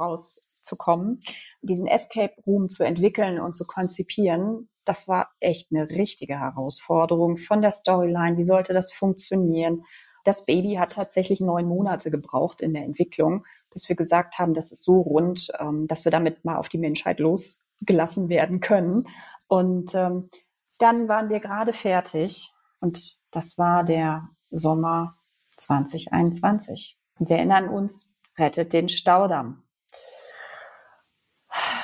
rauszukommen, 0.69 1.21
diesen 1.63 1.87
Escape 1.87 2.35
Room 2.47 2.69
zu 2.69 2.85
entwickeln 2.85 3.41
und 3.41 3.55
zu 3.55 3.67
konzipieren, 3.67 4.69
das 4.85 5.07
war 5.07 5.31
echt 5.41 5.71
eine 5.71 5.89
richtige 5.91 6.39
Herausforderung 6.41 7.37
von 7.37 7.61
der 7.61 7.73
Storyline. 7.73 8.37
Wie 8.39 8.43
sollte 8.43 8.73
das 8.73 8.93
funktionieren? 8.93 9.85
Das 10.25 10.47
Baby 10.47 10.75
hat 10.75 10.93
tatsächlich 10.93 11.41
neun 11.41 11.67
Monate 11.67 12.11
gebraucht 12.11 12.61
in 12.61 12.73
der 12.73 12.85
Entwicklung, 12.85 13.45
bis 13.71 13.89
wir 13.89 13.97
gesagt 13.97 14.39
haben, 14.39 14.55
das 14.55 14.73
ist 14.73 14.85
so 14.85 15.01
rund, 15.01 15.49
ähm, 15.59 15.87
dass 15.87 16.05
wir 16.05 16.13
damit 16.13 16.45
mal 16.45 16.57
auf 16.57 16.69
die 16.69 16.79
Menschheit 16.79 17.21
losgelassen 17.21 18.29
werden 18.29 18.61
können. 18.61 19.05
Und 19.47 19.95
ähm, 19.95 20.31
dann 20.79 21.09
waren 21.09 21.29
wir 21.29 21.41
gerade 21.41 21.73
fertig 21.73 22.53
und 22.81 23.17
das 23.31 23.59
war 23.59 23.85
der 23.85 24.29
Sommer 24.51 25.17
2021. 25.59 26.99
Und 27.19 27.29
wir 27.29 27.37
erinnern 27.37 27.69
uns, 27.69 28.17
rettet 28.39 28.73
den 28.73 28.89
Staudamm. 28.89 29.63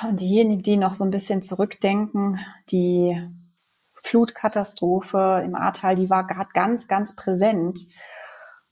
Und 0.09 0.21
diejenigen, 0.21 0.63
die 0.63 0.77
noch 0.77 0.95
so 0.95 1.05
ein 1.05 1.11
bisschen 1.11 1.43
zurückdenken, 1.43 2.39
die 2.71 3.21
Flutkatastrophe 4.03 5.43
im 5.45 5.55
Ahrtal, 5.55 5.97
die 5.97 6.11
war 6.11 6.27
gerade 6.27 6.51
ganz, 6.53 6.89
ganz 6.89 7.17
präsent. 7.17 7.87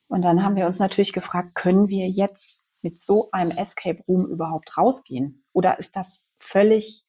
Und 0.09 0.23
dann 0.23 0.45
haben 0.45 0.57
wir 0.57 0.67
uns 0.67 0.79
natürlich 0.79 1.13
gefragt, 1.13 1.55
können 1.55 1.89
wir 1.89 2.09
jetzt 2.09 2.67
mit 2.83 3.01
so 3.01 3.31
einem 3.33 3.51
Escape 3.51 4.03
Room 4.07 4.27
überhaupt 4.27 4.77
rausgehen? 4.77 5.45
Oder 5.53 5.79
ist 5.79 5.97
das 5.97 6.35
völlig 6.39 7.07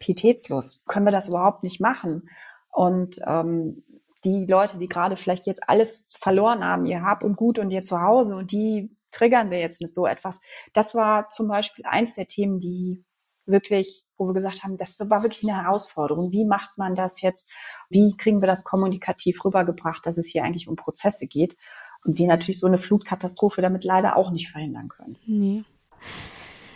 pietätslos. 0.00 0.80
Können 0.86 1.06
wir 1.06 1.12
das 1.12 1.28
überhaupt 1.28 1.62
nicht 1.62 1.80
machen? 1.80 2.28
Und 2.70 3.20
ähm, 3.26 3.84
die 4.24 4.46
Leute, 4.46 4.78
die 4.78 4.88
gerade 4.88 5.16
vielleicht 5.16 5.46
jetzt 5.46 5.68
alles 5.68 6.08
verloren 6.18 6.64
haben, 6.64 6.86
ihr 6.86 7.02
Hab 7.02 7.22
und 7.22 7.36
Gut 7.36 7.58
und 7.58 7.70
ihr 7.70 7.82
Zuhause 7.82 8.34
und 8.34 8.50
die 8.50 8.96
triggern 9.12 9.50
wir 9.50 9.58
jetzt 9.58 9.80
mit 9.80 9.94
so 9.94 10.06
etwas. 10.06 10.40
Das 10.72 10.94
war 10.94 11.28
zum 11.30 11.48
Beispiel 11.48 11.84
eins 11.86 12.14
der 12.14 12.26
Themen, 12.26 12.60
die 12.60 13.04
wirklich, 13.50 14.04
wo 14.16 14.26
wir 14.26 14.34
gesagt 14.34 14.62
haben, 14.62 14.76
das 14.76 14.98
war 14.98 15.22
wirklich 15.22 15.48
eine 15.48 15.62
Herausforderung. 15.62 16.32
Wie 16.32 16.44
macht 16.44 16.78
man 16.78 16.94
das 16.94 17.20
jetzt? 17.20 17.50
Wie 17.88 18.16
kriegen 18.16 18.40
wir 18.40 18.46
das 18.46 18.64
kommunikativ 18.64 19.44
rübergebracht, 19.44 20.04
dass 20.06 20.18
es 20.18 20.28
hier 20.28 20.44
eigentlich 20.44 20.68
um 20.68 20.76
Prozesse 20.76 21.26
geht? 21.26 21.56
Und 22.04 22.18
wir 22.18 22.26
natürlich 22.26 22.58
so 22.58 22.66
eine 22.66 22.78
Flutkatastrophe 22.78 23.60
damit 23.60 23.84
leider 23.84 24.16
auch 24.16 24.30
nicht 24.30 24.50
verhindern 24.50 24.88
können. 24.88 25.16
Nee. 25.26 25.64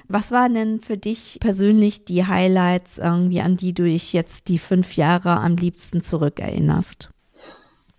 Was 0.07 0.33
waren 0.33 0.55
denn 0.55 0.81
für 0.81 0.99
dich 0.99 1.39
persönlich 1.41 2.05
die 2.05 2.27
Highlights 2.27 2.99
irgendwie, 2.99 3.41
an 3.41 3.57
die 3.57 3.73
du 3.73 3.85
dich 3.85 4.13
jetzt 4.13 4.49
die 4.49 4.59
fünf 4.59 4.97
Jahre 4.97 5.39
am 5.39 5.57
liebsten 5.57 6.03
zurückerinnerst? 6.03 7.11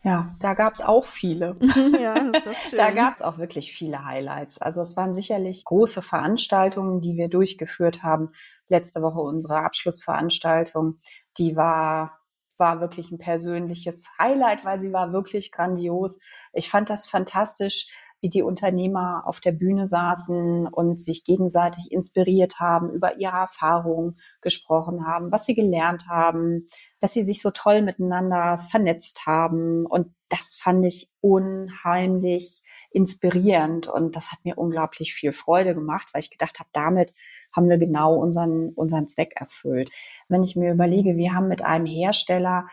Ja, 0.03 0.35
da 0.39 0.53
gab 0.53 0.75
es 0.75 0.81
auch 0.81 1.05
viele. 1.05 1.57
ja, 1.99 2.13
ist 2.13 2.45
das 2.45 2.57
schön. 2.69 2.77
da 2.77 2.91
gab 2.91 3.15
es 3.15 3.23
auch 3.23 3.39
wirklich 3.39 3.73
viele 3.73 4.05
Highlights. 4.05 4.61
Also 4.61 4.81
es 4.83 4.95
waren 4.95 5.15
sicherlich 5.15 5.65
große 5.65 6.03
Veranstaltungen, 6.03 7.01
die 7.01 7.17
wir 7.17 7.27
durchgeführt 7.27 8.03
haben. 8.03 8.29
Letzte 8.67 9.01
Woche 9.01 9.19
unsere 9.19 9.57
Abschlussveranstaltung, 9.59 10.99
die 11.37 11.55
war 11.55 12.19
war 12.57 12.79
wirklich 12.79 13.11
ein 13.11 13.17
persönliches 13.17 14.07
Highlight, 14.19 14.63
weil 14.65 14.79
sie 14.79 14.93
war 14.93 15.11
wirklich 15.11 15.51
grandios. 15.51 16.19
Ich 16.53 16.69
fand 16.69 16.89
das 16.89 17.05
fantastisch, 17.05 17.87
wie 18.21 18.29
die 18.29 18.41
Unternehmer 18.41 19.23
auf 19.25 19.39
der 19.39 19.51
Bühne 19.51 19.85
saßen 19.85 20.67
und 20.67 21.01
sich 21.01 21.25
gegenseitig 21.25 21.91
inspiriert 21.91 22.59
haben, 22.59 22.89
über 22.89 23.17
ihre 23.17 23.35
Erfahrungen 23.37 24.17
gesprochen 24.41 25.05
haben, 25.05 25.31
was 25.31 25.45
sie 25.45 25.53
gelernt 25.53 26.07
haben, 26.07 26.65
dass 26.99 27.13
sie 27.13 27.23
sich 27.23 27.41
so 27.41 27.51
toll 27.51 27.81
miteinander 27.81 28.57
vernetzt 28.57 29.25
haben. 29.25 29.85
Und 29.85 30.15
das 30.29 30.57
fand 30.59 30.85
ich 30.85 31.11
unheimlich 31.21 32.63
inspirierend 32.95 33.89
und 33.89 34.15
das 34.15 34.31
hat 34.31 34.39
mir 34.45 34.57
unglaublich 34.57 35.13
viel 35.13 35.33
Freude 35.33 35.75
gemacht, 35.75 36.07
weil 36.13 36.21
ich 36.21 36.31
gedacht 36.31 36.59
habe, 36.59 36.69
damit 36.71 37.13
haben 37.51 37.67
wir 37.67 37.77
genau 37.77 38.15
unseren, 38.15 38.69
unseren 38.69 39.09
Zweck 39.09 39.33
erfüllt. 39.35 39.91
Wenn 40.29 40.43
ich 40.43 40.55
mir 40.55 40.71
überlege, 40.71 41.17
wir 41.17 41.33
haben 41.33 41.49
mit 41.49 41.61
einem 41.61 41.85
Hersteller 41.85 42.67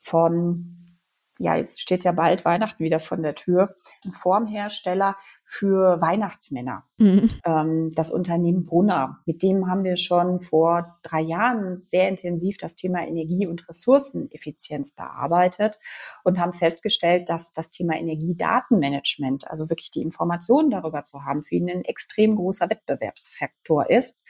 von 0.00 0.87
ja, 1.38 1.56
jetzt 1.56 1.80
steht 1.80 2.04
ja 2.04 2.12
bald 2.12 2.44
Weihnachten 2.44 2.82
wieder 2.84 3.00
von 3.00 3.22
der 3.22 3.34
Tür, 3.34 3.76
ein 4.04 4.12
Formhersteller 4.12 5.16
für 5.44 6.00
Weihnachtsmänner. 6.00 6.84
Mhm. 6.98 7.30
Ähm, 7.44 7.92
das 7.94 8.10
Unternehmen 8.10 8.64
Brunner. 8.64 9.20
Mit 9.24 9.42
dem 9.42 9.70
haben 9.70 9.84
wir 9.84 9.96
schon 9.96 10.40
vor 10.40 10.98
drei 11.02 11.20
Jahren 11.20 11.82
sehr 11.82 12.08
intensiv 12.08 12.58
das 12.58 12.76
Thema 12.76 13.06
Energie- 13.06 13.46
und 13.46 13.68
Ressourceneffizienz 13.68 14.94
bearbeitet 14.94 15.78
und 16.24 16.38
haben 16.38 16.52
festgestellt, 16.52 17.28
dass 17.28 17.52
das 17.52 17.70
Thema 17.70 17.96
Energiedatenmanagement, 17.96 19.48
also 19.48 19.70
wirklich 19.70 19.90
die 19.90 20.02
Informationen 20.02 20.70
darüber 20.70 21.04
zu 21.04 21.24
haben, 21.24 21.44
für 21.44 21.54
ihn 21.54 21.70
ein 21.70 21.84
extrem 21.84 22.36
großer 22.36 22.68
Wettbewerbsfaktor 22.68 23.88
ist 23.90 24.22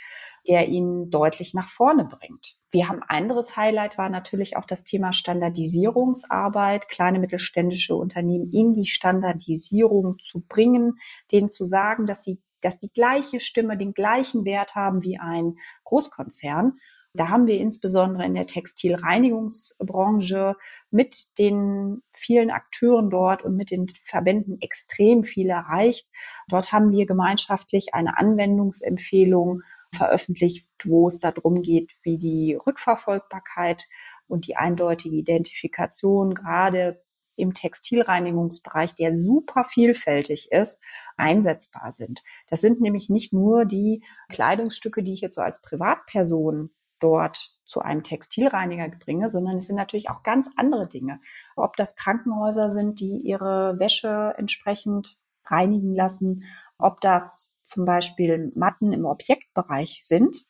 der 0.48 0.68
ihn 0.68 1.11
deutlich 1.11 1.54
nach 1.54 1.68
vorne 1.68 2.06
bringt. 2.06 2.56
Wir 2.70 2.88
haben 2.88 3.02
ein 3.02 3.24
anderes 3.24 3.56
Highlight 3.56 3.98
war 3.98 4.08
natürlich 4.08 4.56
auch 4.56 4.64
das 4.64 4.84
Thema 4.84 5.12
Standardisierungsarbeit, 5.12 6.88
kleine 6.88 7.18
mittelständische 7.18 7.94
Unternehmen 7.94 8.50
in 8.50 8.72
die 8.72 8.87
Standardisierung 8.87 10.18
zu 10.20 10.44
bringen, 10.48 10.98
denen 11.30 11.48
zu 11.48 11.64
sagen, 11.64 12.06
dass 12.06 12.24
sie 12.24 12.40
dass 12.61 12.80
die 12.80 12.90
gleiche 12.90 13.38
Stimme 13.38 13.76
den 13.76 13.92
gleichen 13.92 14.44
Wert 14.44 14.74
haben 14.74 15.04
wie 15.04 15.16
ein 15.16 15.58
Großkonzern. 15.84 16.80
Da 17.14 17.28
haben 17.28 17.46
wir 17.46 17.58
insbesondere 17.58 18.26
in 18.26 18.34
der 18.34 18.46
Textilreinigungsbranche 18.46 20.56
mit 20.90 21.38
den 21.38 22.02
vielen 22.12 22.50
Akteuren 22.50 23.11
dort 23.11 23.42
und 23.42 23.56
mit 23.56 23.70
den 23.70 23.87
Verbänden 24.04 24.61
extrem 24.61 25.24
viel 25.24 25.48
erreicht. 25.48 26.06
Dort 26.48 26.70
haben 26.70 26.92
wir 26.92 27.06
gemeinschaftlich 27.06 27.94
eine 27.94 28.18
Anwendungsempfehlung 28.18 29.62
veröffentlicht, 29.94 30.68
wo 30.85 31.09
es 31.09 31.18
darum 31.18 31.62
geht, 31.62 31.92
wie 32.03 32.18
die 32.18 32.55
Rückverfolgbarkeit 32.55 33.85
und 34.27 34.46
die 34.46 34.57
eindeutige 34.57 35.16
Identifikation 35.16 36.35
gerade 36.35 37.03
im 37.37 37.55
Textilreinigungsbereich, 37.55 38.94
der 38.96 39.16
super 39.16 39.64
vielfältig 39.64 40.51
ist, 40.51 40.85
einsetzbar 41.16 41.92
sind. 41.92 42.22
Das 42.48 42.61
sind 42.61 42.81
nämlich 42.81 43.09
nicht 43.09 43.33
nur 43.33 43.64
die 43.64 44.03
Kleidungsstücke, 44.29 45.03
die 45.03 45.14
ich 45.14 45.20
jetzt 45.20 45.37
so 45.37 45.40
als 45.40 45.62
Privatperson 45.62 46.70
dort 47.01 47.53
zu 47.64 47.81
einem 47.81 48.03
Textilreiniger 48.03 48.88
bringe, 48.88 49.31
sondern 49.31 49.59
es 49.59 49.66
sind 49.66 49.77
natürlich 49.77 50.11
auch 50.11 50.24
ganz 50.24 50.51
andere 50.57 50.88
Dinge. 50.88 51.20
Ob 51.55 51.77
das 51.77 51.94
Krankenhäuser 51.94 52.70
sind, 52.70 52.98
die 52.98 53.18
ihre 53.18 53.79
Wäsche 53.79 54.35
entsprechend 54.37 55.16
reinigen 55.44 55.94
lassen, 55.94 56.44
ob 56.77 57.01
das 57.01 57.57
zum 57.68 57.85
Beispiel 57.85 58.52
Matten 58.54 58.92
im 58.92 59.04
Objektbereich 59.04 59.98
sind, 60.02 60.46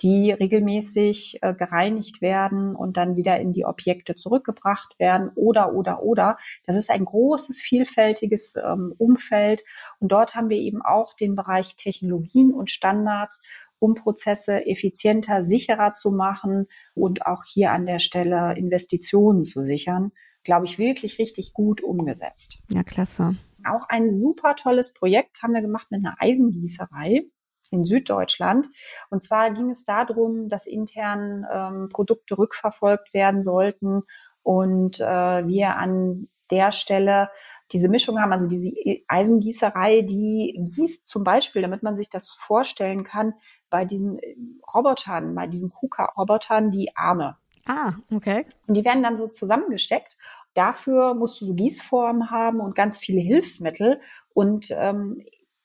die 0.00 0.32
regelmäßig 0.32 1.38
äh, 1.42 1.54
gereinigt 1.54 2.20
werden 2.20 2.74
und 2.74 2.96
dann 2.96 3.16
wieder 3.16 3.38
in 3.38 3.52
die 3.52 3.64
Objekte 3.64 4.16
zurückgebracht 4.16 4.98
werden 4.98 5.30
oder, 5.34 5.74
oder, 5.74 6.02
oder. 6.02 6.38
Das 6.64 6.76
ist 6.76 6.90
ein 6.90 7.04
großes, 7.04 7.60
vielfältiges 7.60 8.56
ähm, 8.56 8.94
Umfeld. 8.98 9.62
Und 10.00 10.10
dort 10.10 10.34
haben 10.34 10.48
wir 10.48 10.56
eben 10.56 10.82
auch 10.82 11.14
den 11.14 11.36
Bereich 11.36 11.76
Technologien 11.76 12.52
und 12.52 12.70
Standards, 12.70 13.42
um 13.78 13.94
Prozesse 13.94 14.66
effizienter, 14.66 15.44
sicherer 15.44 15.92
zu 15.94 16.10
machen 16.10 16.66
und 16.94 17.26
auch 17.26 17.44
hier 17.44 17.72
an 17.72 17.86
der 17.86 17.98
Stelle 17.98 18.54
Investitionen 18.56 19.44
zu 19.44 19.64
sichern. 19.64 20.12
Glaube 20.44 20.66
ich, 20.66 20.78
wirklich 20.78 21.18
richtig 21.18 21.52
gut 21.52 21.82
umgesetzt. 21.82 22.58
Ja, 22.70 22.82
klasse. 22.82 23.36
Auch 23.66 23.88
ein 23.88 24.16
super 24.16 24.56
tolles 24.56 24.92
Projekt 24.92 25.42
haben 25.42 25.54
wir 25.54 25.62
gemacht 25.62 25.90
mit 25.90 26.04
einer 26.04 26.16
Eisengießerei 26.18 27.26
in 27.70 27.84
Süddeutschland. 27.84 28.68
Und 29.10 29.24
zwar 29.24 29.50
ging 29.50 29.70
es 29.70 29.84
darum, 29.84 30.48
dass 30.48 30.66
intern 30.66 31.46
ähm, 31.50 31.88
Produkte 31.90 32.38
rückverfolgt 32.38 33.14
werden 33.14 33.42
sollten 33.42 34.02
und 34.42 35.00
äh, 35.00 35.46
wir 35.46 35.76
an 35.76 36.28
der 36.50 36.72
Stelle 36.72 37.30
diese 37.72 37.88
Mischung 37.88 38.20
haben, 38.20 38.32
also 38.32 38.46
diese 38.48 38.70
Eisengießerei, 39.08 40.02
die 40.02 40.62
gießt 40.62 41.06
zum 41.06 41.24
Beispiel, 41.24 41.62
damit 41.62 41.82
man 41.82 41.96
sich 41.96 42.10
das 42.10 42.28
vorstellen 42.28 43.04
kann, 43.04 43.34
bei 43.70 43.86
diesen 43.86 44.18
äh, 44.18 44.36
Robotern, 44.74 45.34
bei 45.34 45.46
diesen 45.46 45.70
KUKA-Robotern 45.70 46.70
die 46.70 46.94
Arme. 46.94 47.38
Ah, 47.64 47.94
okay. 48.12 48.44
Und 48.66 48.74
die 48.74 48.84
werden 48.84 49.02
dann 49.02 49.16
so 49.16 49.28
zusammengesteckt. 49.28 50.18
Dafür 50.54 51.14
musst 51.14 51.40
du 51.40 51.46
so 51.46 51.54
Gießformen 51.54 52.30
haben 52.30 52.60
und 52.60 52.74
ganz 52.74 52.98
viele 52.98 53.20
Hilfsmittel. 53.20 54.00
Und 54.34 54.68
ähm, 54.70 55.22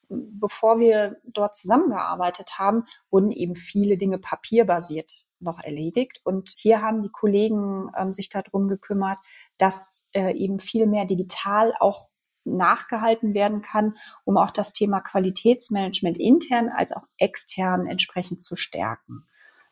bevor 0.09 0.79
wir 0.79 1.17
dort 1.25 1.55
zusammengearbeitet 1.55 2.57
haben, 2.57 2.85
wurden 3.09 3.31
eben 3.31 3.55
viele 3.55 3.97
Dinge 3.97 4.17
papierbasiert 4.17 5.25
noch 5.39 5.59
erledigt. 5.59 6.21
Und 6.23 6.53
hier 6.57 6.81
haben 6.81 7.03
die 7.03 7.11
Kollegen 7.11 7.91
ähm, 7.97 8.11
sich 8.11 8.29
darum 8.29 8.67
gekümmert, 8.67 9.19
dass 9.57 10.09
äh, 10.13 10.33
eben 10.33 10.59
viel 10.59 10.87
mehr 10.87 11.05
digital 11.05 11.73
auch 11.79 12.09
nachgehalten 12.45 13.33
werden 13.33 13.61
kann, 13.61 13.97
um 14.23 14.37
auch 14.37 14.51
das 14.51 14.71
Thema 14.71 15.01
Qualitätsmanagement 15.01 16.17
intern 16.17 16.69
als 16.69 16.93
auch 16.93 17.05
extern 17.17 17.87
entsprechend 17.87 18.41
zu 18.41 18.55
stärken. 18.55 19.25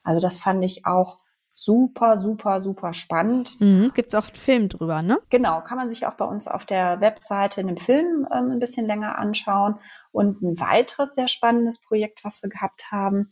Also 0.04 0.20
das 0.20 0.38
fand 0.38 0.64
ich 0.64 0.86
auch 0.86 1.20
super, 1.56 2.18
super, 2.18 2.60
super 2.60 2.94
spannend. 2.94 3.60
Mhm, 3.62 3.92
Gibt 3.94 4.14
es 4.14 4.16
auch 4.20 4.28
einen 4.28 4.36
Film 4.36 4.70
drüber, 4.70 5.02
ne? 5.02 5.18
Genau, 5.30 5.62
kann 5.62 5.78
man 5.78 5.88
sich 5.88 6.06
auch 6.06 6.16
bei 6.16 6.26
uns 6.26 6.48
auf 6.48 6.66
der 6.66 7.00
Webseite 7.00 7.62
in 7.62 7.68
dem 7.68 7.78
Film 7.78 8.28
ähm, 8.32 8.52
ein 8.52 8.60
bisschen 8.60 8.86
länger 8.86 9.18
anschauen. 9.18 9.80
Und 10.12 10.42
ein 10.42 10.60
weiteres 10.60 11.16
sehr 11.16 11.30
spannendes 11.30 11.80
Projekt, 11.80 12.24
was 12.24 12.44
wir 12.44 12.50
gehabt 12.50 12.92
haben, 12.92 13.32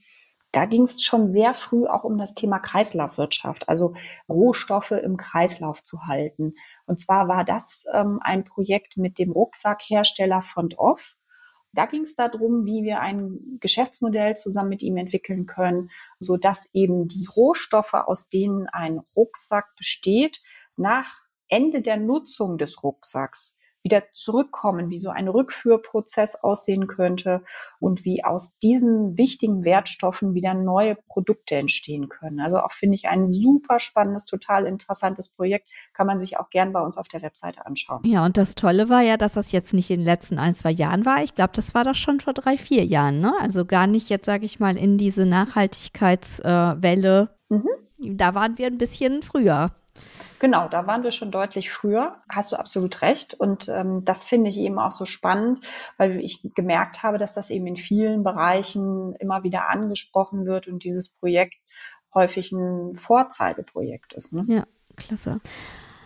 da 0.54 0.66
ging 0.66 0.84
es 0.84 1.02
schon 1.02 1.32
sehr 1.32 1.54
früh 1.56 1.88
auch 1.88 2.04
um 2.04 2.18
das 2.18 2.36
Thema 2.36 2.60
Kreislaufwirtschaft, 2.60 3.68
also 3.68 3.96
Rohstoffe 4.30 4.92
im 4.92 5.18
Kreislauf 5.18 5.84
zu 5.84 6.06
halten. 6.06 6.54
Und 6.86 7.02
zwar 7.02 7.28
war 7.28 7.44
das 7.44 7.86
ähm, 7.92 8.20
ein 8.24 8.44
Projekt 8.44 8.96
mit 8.96 9.18
dem 9.18 9.32
Rucksackhersteller 9.32 10.44
Font 10.44 10.78
Off. 10.78 11.16
Da 11.74 11.88
ging 11.88 12.04
es 12.04 12.16
darum, 12.16 12.66
wie 12.66 12.84
wir 12.84 13.00
ein 13.00 13.58
Geschäftsmodell 13.60 14.36
zusammen 14.36 14.70
mit 14.70 14.84
ihm 14.84 14.98
entwickeln 14.98 15.48
können, 15.48 15.90
so 16.20 16.38
dass 16.38 16.70
eben 16.74 17.08
die 17.08 17.28
Rohstoffe, 17.36 17.96
aus 17.96 18.30
denen 18.30 18.68
ein 18.68 19.02
Rucksack 19.16 19.76
besteht, 19.76 20.42
nach 20.78 21.24
Ende 21.48 21.82
der 21.82 21.98
Nutzung 21.98 22.58
des 22.58 22.84
Rucksacks 22.84 23.60
wieder 23.84 24.04
zurückkommen, 24.13 24.89
wie 24.89 24.98
so 24.98 25.10
ein 25.10 25.28
Rückführprozess 25.28 26.41
aussehen 26.41 26.88
könnte 26.88 27.43
und 27.80 28.06
wie 28.06 28.24
aus 28.24 28.58
diesen 28.60 29.17
wichtigen 29.17 29.65
Wertstoffen 29.65 30.34
wieder 30.34 30.54
neue 30.54 30.96
Produkte 30.96 31.56
entstehen 31.56 32.08
können. 32.08 32.39
Also 32.39 32.60
auch 32.60 32.72
finde 32.72 32.96
ich 32.96 33.10
ein 33.10 33.28
super 33.30 33.80
spannendes, 33.80 34.26
total 34.26 34.65
interessantes 34.65 35.28
Projekt. 35.30 35.67
Kann 35.93 36.08
man 36.08 36.19
sich 36.19 36.39
auch 36.39 36.50
gern 36.50 36.72
bei 36.72 36.80
uns 36.80 36.98
auf 36.98 37.10
der 37.10 37.22
Webseite 37.22 37.65
anschauen. 37.65 38.02
Ja, 38.06 38.26
und 38.26 38.38
das 38.38 38.56
Tolle 38.56 38.88
war 38.89 39.02
ja, 39.02 39.17
dass 39.17 39.34
das 39.34 39.52
jetzt 39.52 39.74
nicht 39.74 39.91
in 39.91 40.00
den 40.00 40.06
letzten 40.06 40.39
ein, 40.39 40.56
zwei 40.56 40.72
Jahren 40.72 41.06
war. 41.06 41.22
Ich 41.24 41.36
glaube, 41.36 41.52
das 41.54 41.76
war 41.76 41.84
doch 41.84 41.96
schon 41.96 42.22
vor 42.22 42.32
drei, 42.34 42.58
vier 42.58 42.86
Jahren, 42.86 43.19
ne? 43.19 43.34
Also 43.41 43.65
gar 43.65 43.88
nicht 43.88 44.10
jetzt, 44.10 44.26
sage 44.26 44.46
ich 44.46 44.62
mal, 44.62 44.78
in 44.78 44.98
diese 44.98 45.26
Nachhaltigkeitswelle. 45.26 47.30
Äh, 47.50 47.54
mhm. 47.54 47.67
Da 47.98 48.34
waren 48.34 48.58
wir 48.58 48.67
ein 48.67 48.78
bisschen 48.78 49.22
früher. 49.22 49.72
Genau, 50.39 50.67
da 50.67 50.88
waren 50.88 51.03
wir 51.03 51.12
schon 51.12 51.32
deutlich 51.32 51.71
früher. 51.71 52.21
Hast 52.27 52.51
du 52.51 52.58
absolut 52.58 53.01
recht. 53.01 53.34
Und 53.34 53.69
ähm, 53.69 54.03
das 54.03 54.25
finde 54.25 54.49
ich 54.49 54.58
eben 54.58 54.77
auch 54.77 54.91
so 54.91 55.06
spannend, 55.06 55.65
weil 55.97 56.19
ich 56.19 56.41
gemerkt 56.56 57.01
habe, 57.01 57.17
dass 57.17 57.34
das 57.36 57.49
eben 57.49 57.65
in 57.65 57.77
vielen 57.77 58.23
Bereichen 58.23 59.15
immer 59.15 59.43
wieder 59.43 59.69
angesprochen 59.69 60.45
wird 60.45 60.67
und 60.67 60.84
dieses 60.84 61.10
Projekt 61.10 61.56
häufig 62.13 62.51
ein 62.51 62.95
Vorzeigeprojekt 62.95 64.13
ist. 64.13 64.34
Ne? 64.34 64.45
Ja, 64.47 64.63
klasse. 64.97 65.39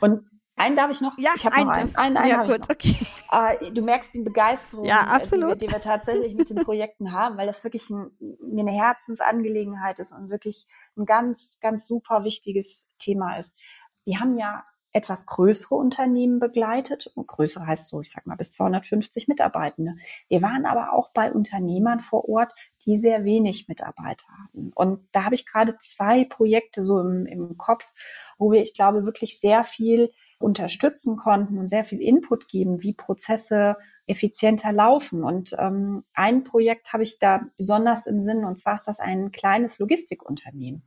Und 0.02 0.22
einen 0.58 0.76
darf 0.76 0.92
ich 0.92 1.02
noch? 1.02 1.18
Ja, 1.18 1.32
ich 1.36 1.46
habe 1.46 1.64
noch 1.64 1.68
einen. 1.70 1.96
einen, 1.96 2.18
einen 2.18 2.30
ja, 2.30 2.44
gut, 2.46 2.70
okay. 2.70 2.96
Äh, 3.32 3.72
du 3.72 3.82
merkst 3.82 4.14
die 4.14 4.22
Begeisterung, 4.22 4.86
ja, 4.86 5.02
absolut. 5.02 5.62
Die, 5.62 5.62
wir, 5.62 5.68
die 5.68 5.74
wir 5.74 5.82
tatsächlich 5.82 6.36
mit 6.36 6.50
den 6.50 6.64
Projekten 6.64 7.12
haben, 7.12 7.38
weil 7.38 7.48
das 7.48 7.64
wirklich 7.64 7.90
ein, 7.90 8.12
eine 8.42 8.72
Herzensangelegenheit 8.72 10.00
ist 10.00 10.12
und 10.12 10.30
wirklich 10.30 10.66
ein 10.98 11.06
ganz, 11.06 11.60
ganz 11.62 11.88
super 11.88 12.24
wichtiges 12.24 12.90
Thema 12.98 13.38
ist. 13.38 13.58
Wir 14.04 14.20
haben 14.20 14.38
ja 14.38 14.64
etwas 14.98 15.26
größere 15.28 15.76
Unternehmen 15.76 16.40
begleitet. 16.40 17.08
Und 17.14 17.28
größere 17.28 17.68
heißt 17.68 17.88
so, 17.88 18.02
ich 18.02 18.12
sag 18.12 18.26
mal, 18.26 18.36
bis 18.36 18.52
250 18.54 19.28
Mitarbeitende. 19.28 19.96
Wir 20.28 20.42
waren 20.42 20.66
aber 20.66 20.94
auch 20.94 21.12
bei 21.14 21.32
Unternehmern 21.32 22.00
vor 22.00 22.28
Ort, 22.28 22.54
die 22.86 22.98
sehr 22.98 23.24
wenig 23.24 23.68
Mitarbeiter 23.68 24.28
hatten. 24.44 24.72
Und 24.74 25.08
da 25.12 25.24
habe 25.24 25.36
ich 25.36 25.46
gerade 25.46 25.78
zwei 25.80 26.26
Projekte 26.26 26.82
so 26.82 27.00
im, 27.00 27.26
im 27.28 27.58
Kopf, 27.58 27.94
wo 28.38 28.52
wir, 28.52 28.62
ich 28.62 28.74
glaube, 28.74 29.06
wirklich 29.06 29.40
sehr 29.40 29.64
viel 29.64 30.12
unterstützen 30.40 31.18
konnten 31.18 31.58
und 31.58 31.68
sehr 31.68 31.84
viel 31.84 32.02
Input 32.02 32.48
geben, 32.48 32.84
wie 32.84 32.94
Prozesse 32.94 33.78
effizienter 34.06 34.72
laufen. 34.72 35.24
Und 35.24 35.56
ähm, 35.60 36.04
ein 36.14 36.44
Projekt 36.44 36.94
habe 36.94 37.04
ich 37.04 37.20
da 37.20 37.42
besonders 37.58 38.08
im 38.08 38.22
Sinn, 38.22 38.46
und 38.46 38.58
zwar 38.58 38.76
ist 38.76 38.88
das 38.88 39.00
ein 39.00 39.32
kleines 39.32 39.80
Logistikunternehmen. 39.80 40.84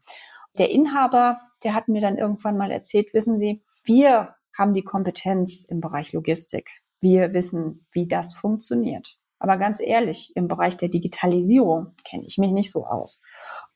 Der 0.59 0.71
Inhaber, 0.71 1.41
der 1.63 1.75
hat 1.75 1.89
mir 1.89 2.01
dann 2.01 2.17
irgendwann 2.17 2.57
mal 2.57 2.71
erzählt, 2.71 3.13
wissen 3.15 3.39
Sie, 3.39 3.63
wir 3.85 4.35
haben 4.57 4.75
die 4.75 4.85
Kompetenz 4.85 5.65
im 5.65 5.81
Bereich 5.81 6.13
Logistik. 6.13 6.83
Wir 7.01 7.33
wissen, 7.33 7.87
wie 7.93 8.07
das 8.07 8.35
funktioniert. 8.35 9.19
Aber 9.39 9.57
ganz 9.57 9.81
ehrlich, 9.81 10.33
im 10.37 10.49
Bereich 10.49 10.77
der 10.77 10.91
Digitalisierung 10.91 11.95
kenne 12.05 12.25
ich 12.27 12.37
mich 12.37 12.51
nicht 12.51 12.71
so 12.71 12.85
aus. 12.87 13.23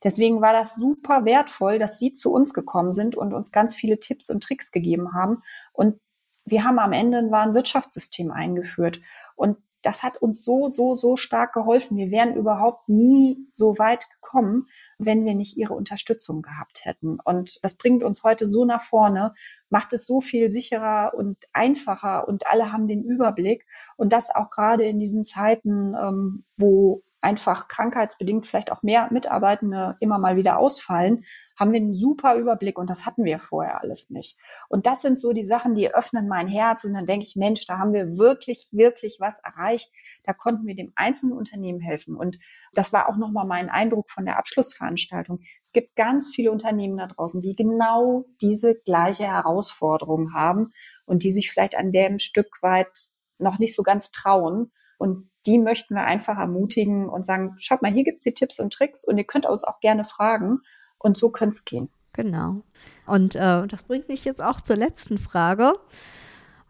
Deswegen 0.05 0.43
war 0.43 0.53
das 0.53 0.77
super 0.77 1.25
wertvoll, 1.25 1.79
dass 1.79 1.99
Sie 1.99 2.13
zu 2.13 2.33
uns 2.33 2.55
gekommen 2.55 2.93
sind 2.93 3.17
und 3.17 3.33
uns 3.33 3.51
ganz 3.51 3.75
viele 3.75 3.99
Tipps 3.99 4.31
und 4.31 4.43
Tricks 4.45 4.71
gegeben 4.71 5.15
haben. 5.15 5.43
Und 5.73 5.99
wir 6.45 6.65
haben 6.65 6.79
am 6.79 6.93
Ende 6.93 7.19
ein 7.19 7.31
Warenwirtschaftssystem 7.31 8.31
eingeführt. 8.31 9.01
Und 9.35 9.57
das 9.85 10.03
hat 10.03 10.17
uns 10.17 10.45
so, 10.45 10.69
so, 10.69 10.95
so 10.95 11.17
stark 11.17 11.53
geholfen. 11.53 11.99
Wir 11.99 12.11
wären 12.11 12.35
überhaupt 12.35 12.89
nie 12.89 13.47
so 13.53 13.79
weit 13.79 14.09
gekommen, 14.11 14.67
wenn 14.99 15.27
wir 15.27 15.35
nicht 15.35 15.59
ihre 15.59 15.75
Unterstützung 15.75 16.41
gehabt 16.41 16.87
hätten. 16.87 17.19
Und 17.23 17.63
das 17.63 17.77
bringt 17.77 18.03
uns 18.03 18.25
heute 18.25 18.47
so 18.47 18.65
nach 18.65 18.83
vorne, 18.83 19.35
macht 19.69 19.93
es 19.93 20.07
so 20.07 20.23
viel 20.23 20.51
sicherer 20.51 21.13
und 21.15 21.37
einfacher 21.53 22.27
und 22.27 22.47
alle 22.47 22.73
haben 22.73 22.87
den 22.87 23.05
Überblick. 23.05 23.67
Und 23.97 24.15
das 24.15 24.35
auch 24.35 24.51
gerade 24.51 24.85
in 24.85 24.99
diesen 24.99 25.27
Zeiten, 25.27 25.95
ähm, 25.95 26.45
wo 26.57 27.03
einfach 27.25 27.69
krankheitsbedingt 27.69 28.47
vielleicht 28.47 28.71
auch 28.71 28.83
mehr 28.83 29.09
Mitarbeitende 29.11 29.97
immer 30.01 30.19
mal 30.19 30.37
wieder 30.37 30.59
ausfallen, 30.59 31.25
haben 31.59 31.73
wir 31.73 31.81
einen 31.81 31.95
super 31.95 32.37
Überblick 32.37 32.79
und 32.79 32.91
das 32.91 33.07
hatten 33.07 33.25
wir 33.25 33.39
vorher 33.39 33.81
alles 33.81 34.11
nicht. 34.11 34.37
Und 34.69 34.87
das 34.87 35.03
sind 35.03 35.19
so 35.19 35.33
die 35.33 35.47
Sachen, 35.47 35.75
die 35.75 35.93
öffnen 35.93 36.29
mein 36.29 36.49
Herz 36.49 36.85
und 36.85 36.95
dann 36.95 37.07
denke 37.07 37.27
ich, 37.27 37.37
Mensch, 37.37 37.67
da 37.67 37.79
haben 37.79 37.93
wir 37.93 38.19
wirklich, 38.19 38.69
wirklich 38.73 39.19
was 39.21 39.39
erreicht. 39.39 39.91
Da 40.25 40.33
konnten 40.33 40.67
wir 40.67 40.75
dem 40.75 40.93
einzelnen 40.97 41.33
Unternehmen 41.33 41.81
helfen. 41.81 42.17
Und 42.17 42.39
das 42.73 42.93
war 42.93 43.09
auch 43.09 43.17
nochmal 43.17 43.47
mein 43.47 43.71
Eindruck 43.71 44.11
von 44.11 44.25
der 44.27 44.39
Abschlussveranstaltung. 44.39 45.41
Es 45.63 45.73
gibt 45.73 45.97
ganz 45.97 46.35
viele 46.35 46.53
Unternehmen 46.53 46.99
da 46.99 47.07
draußen, 47.07 47.41
die 47.41 47.57
genau 47.57 48.27
diese 48.41 48.75
gleiche 48.75 49.25
Herausforderung 49.25 50.35
haben 50.35 50.73
und 51.07 51.23
die 51.23 51.33
sich 51.33 51.51
vielleicht 51.51 51.77
an 51.77 51.93
dem 51.93 52.19
Stück 52.19 52.63
weit 52.63 52.91
noch 53.39 53.59
nicht 53.59 53.75
so 53.75 53.83
ganz 53.83 54.11
trauen. 54.11 54.73
Und 54.99 55.31
die 55.47 55.59
möchten 55.59 55.95
wir 55.95 56.05
einfach 56.05 56.39
ermutigen 56.39 57.09
und 57.09 57.27
sagen, 57.27 57.55
schaut 57.59 57.83
mal, 57.83 57.93
hier 57.93 58.05
gibt's 58.05 58.25
die 58.25 58.35
Tipps 58.35 58.61
und 58.61 58.73
Tricks 58.73 59.05
und 59.05 59.19
ihr 59.19 59.25
könnt 59.25 59.47
uns 59.47 59.65
auch 59.65 59.81
gerne 59.81 60.05
fragen. 60.05 60.61
Und 60.99 61.19
so 61.19 61.31
könnte 61.31 61.53
es 61.53 61.65
gehen. 61.65 61.91
Genau. 62.13 62.63
Und 63.07 63.35
äh, 63.35 63.67
das 63.67 63.83
bringt 63.83 64.09
mich 64.09 64.25
jetzt 64.25 64.43
auch 64.43 64.61
zur 64.61 64.77
letzten 64.77 65.19
Frage. 65.19 65.75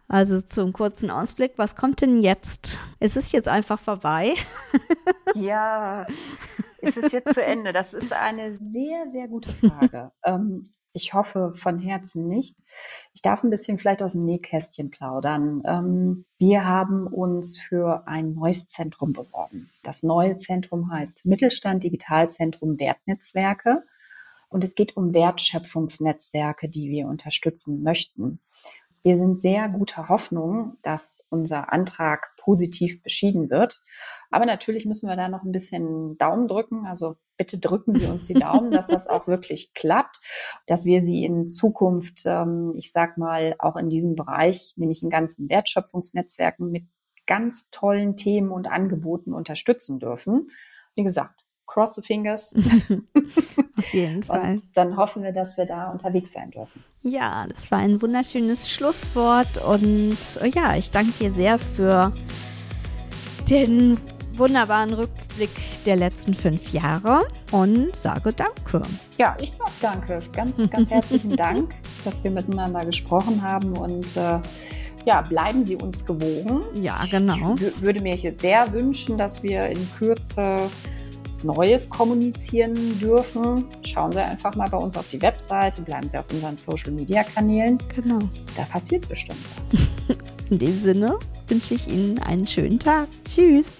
Also 0.08 0.40
zum 0.40 0.72
kurzen 0.72 1.10
Ausblick, 1.10 1.52
was 1.56 1.76
kommt 1.76 2.00
denn 2.00 2.20
jetzt? 2.20 2.78
Ist 3.00 3.16
es 3.16 3.32
jetzt 3.32 3.48
einfach 3.48 3.80
vorbei? 3.80 4.34
ja, 5.34 6.06
ist 6.80 6.98
es 6.98 7.12
jetzt 7.12 7.32
zu 7.32 7.42
Ende? 7.42 7.72
Das 7.72 7.94
ist 7.94 8.12
eine 8.12 8.56
sehr, 8.58 9.08
sehr 9.08 9.28
gute 9.28 9.50
Frage. 9.50 10.12
ähm, 10.24 10.64
ich 10.94 11.12
hoffe 11.12 11.52
von 11.54 11.80
Herzen 11.80 12.28
nicht. 12.28 12.56
Ich 13.14 13.20
darf 13.20 13.42
ein 13.42 13.50
bisschen 13.50 13.78
vielleicht 13.78 14.02
aus 14.02 14.12
dem 14.12 14.24
Nähkästchen 14.24 14.90
plaudern. 14.90 15.60
Ähm, 15.66 16.24
wir 16.38 16.64
haben 16.64 17.08
uns 17.08 17.58
für 17.58 18.06
ein 18.06 18.32
neues 18.34 18.68
Zentrum 18.68 19.12
beworben. 19.12 19.70
Das 19.82 20.04
neue 20.04 20.38
Zentrum 20.38 20.92
heißt 20.92 21.26
Mittelstand 21.26 21.82
Digitalzentrum 21.82 22.78
Wertnetzwerke. 22.78 23.82
Und 24.48 24.62
es 24.62 24.76
geht 24.76 24.96
um 24.96 25.12
Wertschöpfungsnetzwerke, 25.12 26.68
die 26.68 26.88
wir 26.88 27.08
unterstützen 27.08 27.82
möchten. 27.82 28.38
Wir 29.04 29.18
sind 29.18 29.42
sehr 29.42 29.68
guter 29.68 30.08
Hoffnung, 30.08 30.78
dass 30.80 31.26
unser 31.30 31.70
Antrag 31.74 32.34
positiv 32.38 33.02
beschieden 33.02 33.50
wird. 33.50 33.82
Aber 34.30 34.46
natürlich 34.46 34.86
müssen 34.86 35.10
wir 35.10 35.14
da 35.14 35.28
noch 35.28 35.42
ein 35.42 35.52
bisschen 35.52 36.16
Daumen 36.16 36.48
drücken. 36.48 36.86
Also 36.86 37.16
bitte 37.36 37.58
drücken 37.58 37.94
Sie 37.96 38.06
uns 38.06 38.26
die 38.26 38.34
Daumen, 38.34 38.70
dass 38.70 38.86
das 38.86 39.06
auch 39.06 39.26
wirklich 39.26 39.72
klappt, 39.74 40.20
dass 40.66 40.86
wir 40.86 41.02
Sie 41.02 41.22
in 41.22 41.50
Zukunft, 41.50 42.22
ähm, 42.24 42.72
ich 42.76 42.92
sag 42.92 43.18
mal, 43.18 43.54
auch 43.58 43.76
in 43.76 43.90
diesem 43.90 44.14
Bereich, 44.16 44.72
nämlich 44.76 45.02
in 45.02 45.10
ganzen 45.10 45.50
Wertschöpfungsnetzwerken 45.50 46.70
mit 46.70 46.84
ganz 47.26 47.68
tollen 47.70 48.16
Themen 48.16 48.50
und 48.50 48.66
Angeboten 48.66 49.34
unterstützen 49.34 49.98
dürfen. 49.98 50.48
Wie 50.94 51.04
gesagt, 51.04 51.43
cross 51.66 51.94
the 51.94 52.02
fingers. 52.02 52.54
Auf 53.76 53.92
jeden 53.92 54.22
Fall. 54.22 54.52
Und 54.52 54.62
dann 54.74 54.96
hoffen 54.96 55.22
wir, 55.22 55.32
dass 55.32 55.56
wir 55.56 55.66
da 55.66 55.90
unterwegs 55.90 56.32
sein 56.32 56.50
dürfen. 56.50 56.84
Ja, 57.02 57.46
das 57.48 57.70
war 57.70 57.78
ein 57.78 58.00
wunderschönes 58.00 58.70
Schlusswort 58.70 59.58
und 59.58 60.16
oh 60.42 60.46
ja, 60.46 60.76
ich 60.76 60.90
danke 60.90 61.12
dir 61.18 61.30
sehr 61.30 61.58
für 61.58 62.12
den 63.48 63.98
wunderbaren 64.38 64.92
Rückblick 64.92 65.50
der 65.84 65.96
letzten 65.96 66.34
fünf 66.34 66.72
Jahre 66.72 67.22
und 67.52 67.94
sage 67.94 68.32
Danke. 68.32 68.82
Ja, 69.18 69.36
ich 69.40 69.52
sage 69.52 69.70
Danke. 69.80 70.18
Ganz, 70.32 70.70
ganz 70.70 70.90
herzlichen 70.90 71.30
Dank, 71.36 71.74
dass 72.04 72.24
wir 72.24 72.30
miteinander 72.30 72.84
gesprochen 72.84 73.42
haben 73.42 73.76
und 73.76 74.16
äh, 74.16 74.40
ja, 75.04 75.20
bleiben 75.20 75.64
Sie 75.64 75.76
uns 75.76 76.04
gewogen. 76.04 76.62
Ja, 76.80 76.98
genau. 77.10 77.54
Ich 77.54 77.82
würde 77.82 78.02
mir 78.02 78.14
jetzt 78.14 78.40
sehr 78.40 78.72
wünschen, 78.72 79.18
dass 79.18 79.42
wir 79.42 79.66
in 79.66 79.86
Kürze 79.98 80.70
Neues 81.44 81.88
kommunizieren 81.88 82.98
dürfen. 82.98 83.66
Schauen 83.82 84.12
Sie 84.12 84.18
einfach 84.18 84.54
mal 84.56 84.68
bei 84.68 84.78
uns 84.78 84.96
auf 84.96 85.06
die 85.10 85.20
Webseite, 85.20 85.82
bleiben 85.82 86.08
Sie 86.08 86.18
auf 86.18 86.24
unseren 86.32 86.56
Social-Media-Kanälen. 86.56 87.78
Genau. 87.94 88.18
Da 88.56 88.64
passiert 88.64 89.08
bestimmt 89.08 89.38
was. 89.60 89.78
In 90.50 90.58
dem 90.58 90.76
Sinne 90.76 91.18
wünsche 91.48 91.74
ich 91.74 91.88
Ihnen 91.88 92.18
einen 92.18 92.46
schönen 92.46 92.78
Tag. 92.78 93.08
Tschüss. 93.24 93.72